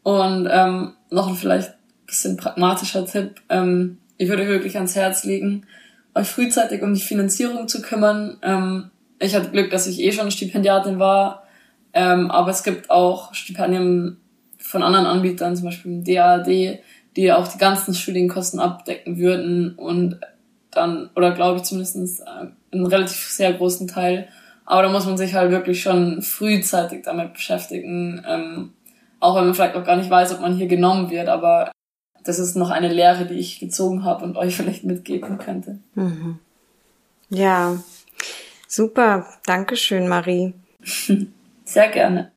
und 0.03 0.47
ähm, 0.51 0.93
noch 1.09 1.29
ein 1.29 1.35
vielleicht 1.35 1.73
bisschen 2.05 2.37
pragmatischer 2.37 3.05
Tipp, 3.05 3.41
ähm, 3.49 3.97
ich 4.17 4.29
würde 4.29 4.47
wirklich 4.47 4.75
ans 4.75 4.95
Herz 4.95 5.23
legen, 5.23 5.65
euch 6.13 6.27
frühzeitig 6.27 6.81
um 6.81 6.93
die 6.93 7.01
Finanzierung 7.01 7.67
zu 7.67 7.81
kümmern. 7.81 8.37
Ähm, 8.41 8.91
ich 9.19 9.35
hatte 9.35 9.49
Glück, 9.49 9.69
dass 9.71 9.87
ich 9.87 9.99
eh 9.99 10.11
schon 10.11 10.31
Stipendiatin 10.31 10.99
war, 10.99 11.43
ähm, 11.93 12.31
aber 12.31 12.51
es 12.51 12.63
gibt 12.63 12.89
auch 12.89 13.33
Stipendien 13.33 14.17
von 14.57 14.83
anderen 14.83 15.05
Anbietern, 15.05 15.55
zum 15.55 15.65
Beispiel 15.65 15.91
dem 15.91 16.03
DAAD, 16.03 16.79
die 17.15 17.31
auch 17.31 17.47
die 17.47 17.57
ganzen 17.57 17.93
Studienkosten 17.93 18.59
abdecken 18.59 19.17
würden 19.17 19.75
und 19.75 20.19
dann, 20.71 21.09
oder 21.15 21.31
glaube 21.31 21.57
ich 21.57 21.63
zumindest 21.63 22.21
äh, 22.21 22.47
einen 22.71 22.85
relativ 22.85 23.29
sehr 23.29 23.53
großen 23.53 23.87
Teil. 23.87 24.27
Aber 24.65 24.81
da 24.81 24.89
muss 24.89 25.05
man 25.05 25.17
sich 25.17 25.35
halt 25.35 25.51
wirklich 25.51 25.81
schon 25.81 26.21
frühzeitig 26.21 27.03
damit 27.03 27.33
beschäftigen, 27.33 28.23
ähm, 28.27 28.73
auch 29.19 29.35
wenn 29.35 29.45
man 29.45 29.53
vielleicht 29.53 29.75
auch 29.75 29.85
gar 29.85 29.95
nicht 29.95 30.09
weiß, 30.09 30.33
ob 30.33 30.41
man 30.41 30.55
hier 30.55 30.67
genommen 30.67 31.09
wird, 31.09 31.29
aber 31.29 31.71
das 32.23 32.39
ist 32.39 32.55
noch 32.55 32.71
eine 32.71 32.91
Lehre, 32.91 33.25
die 33.25 33.35
ich 33.35 33.59
gezogen 33.59 34.03
habe 34.03 34.23
und 34.25 34.37
euch 34.37 34.55
vielleicht 34.57 34.83
mitgeben 34.83 35.37
könnte. 35.37 35.79
Mhm. 35.95 36.39
Ja, 37.29 37.77
Super, 38.75 39.25
danke 39.45 39.77
schön, 39.77 40.09
Marie. 40.09 40.53
Sehr 41.63 41.87
gerne. 41.87 42.33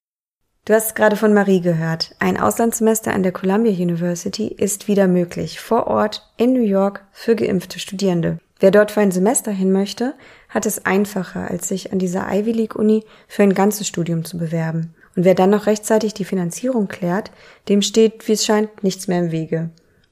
Du 0.68 0.74
hast 0.74 0.94
gerade 0.94 1.16
von 1.16 1.32
Marie 1.32 1.62
gehört. 1.62 2.14
Ein 2.18 2.38
Auslandssemester 2.38 3.14
an 3.14 3.22
der 3.22 3.32
Columbia 3.32 3.72
University 3.72 4.48
ist 4.48 4.86
wieder 4.86 5.08
möglich, 5.08 5.60
vor 5.60 5.86
Ort 5.86 6.30
in 6.36 6.52
New 6.52 6.62
York 6.62 7.06
für 7.10 7.34
geimpfte 7.34 7.78
Studierende. 7.78 8.38
Wer 8.60 8.70
dort 8.70 8.90
für 8.90 9.00
ein 9.00 9.10
Semester 9.10 9.50
hin 9.50 9.72
möchte, 9.72 10.12
hat 10.50 10.66
es 10.66 10.84
einfacher, 10.84 11.50
als 11.50 11.68
sich 11.68 11.90
an 11.90 11.98
dieser 11.98 12.30
Ivy 12.30 12.52
League 12.52 12.76
Uni 12.76 13.02
für 13.28 13.44
ein 13.44 13.54
ganzes 13.54 13.88
Studium 13.88 14.26
zu 14.26 14.36
bewerben. 14.36 14.94
Und 15.16 15.24
wer 15.24 15.34
dann 15.34 15.48
noch 15.48 15.64
rechtzeitig 15.64 16.12
die 16.12 16.26
Finanzierung 16.26 16.86
klärt, 16.86 17.30
dem 17.70 17.80
steht, 17.80 18.28
wie 18.28 18.32
es 18.32 18.44
scheint, 18.44 18.82
nichts 18.82 19.08
mehr 19.08 19.20
im 19.20 19.32
Wege. 19.32 19.70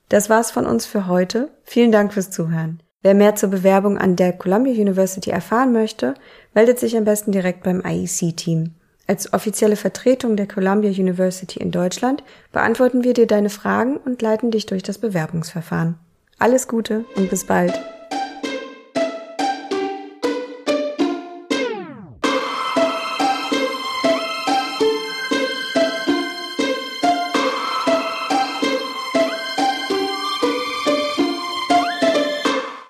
Das 0.09 0.31
war's 0.31 0.51
von 0.51 0.65
uns 0.65 0.87
für 0.87 1.07
heute. 1.07 1.51
Vielen 1.65 1.93
Dank 1.93 2.15
fürs 2.15 2.31
Zuhören. 2.31 2.81
Wer 3.03 3.13
mehr 3.13 3.35
zur 3.35 3.51
Bewerbung 3.51 3.99
an 3.99 4.17
der 4.17 4.33
Columbia 4.33 4.73
University 4.73 5.29
erfahren 5.29 5.75
möchte, 5.75 6.15
meldet 6.55 6.79
sich 6.79 6.97
am 6.97 7.05
besten 7.05 7.31
direkt 7.31 7.63
beim 7.63 7.83
IEC-Team. 7.85 8.73
Als 9.07 9.33
offizielle 9.33 9.77
Vertretung 9.77 10.37
der 10.37 10.49
Columbia 10.49 10.91
University 10.91 11.61
in 11.61 11.71
Deutschland 11.71 12.25
beantworten 12.53 13.05
wir 13.05 13.15
dir 13.15 13.27
deine 13.27 13.51
Fragen 13.51 13.99
und 13.99 14.21
leiten 14.21 14.51
dich 14.51 14.67
durch 14.67 14.83
das 14.83 14.99
Bewerbungsverfahren. 14.99 15.97
Alles 16.39 16.67
Gute 16.67 17.05
und 17.15 17.31
bis 17.31 17.45
bald. 17.45 17.73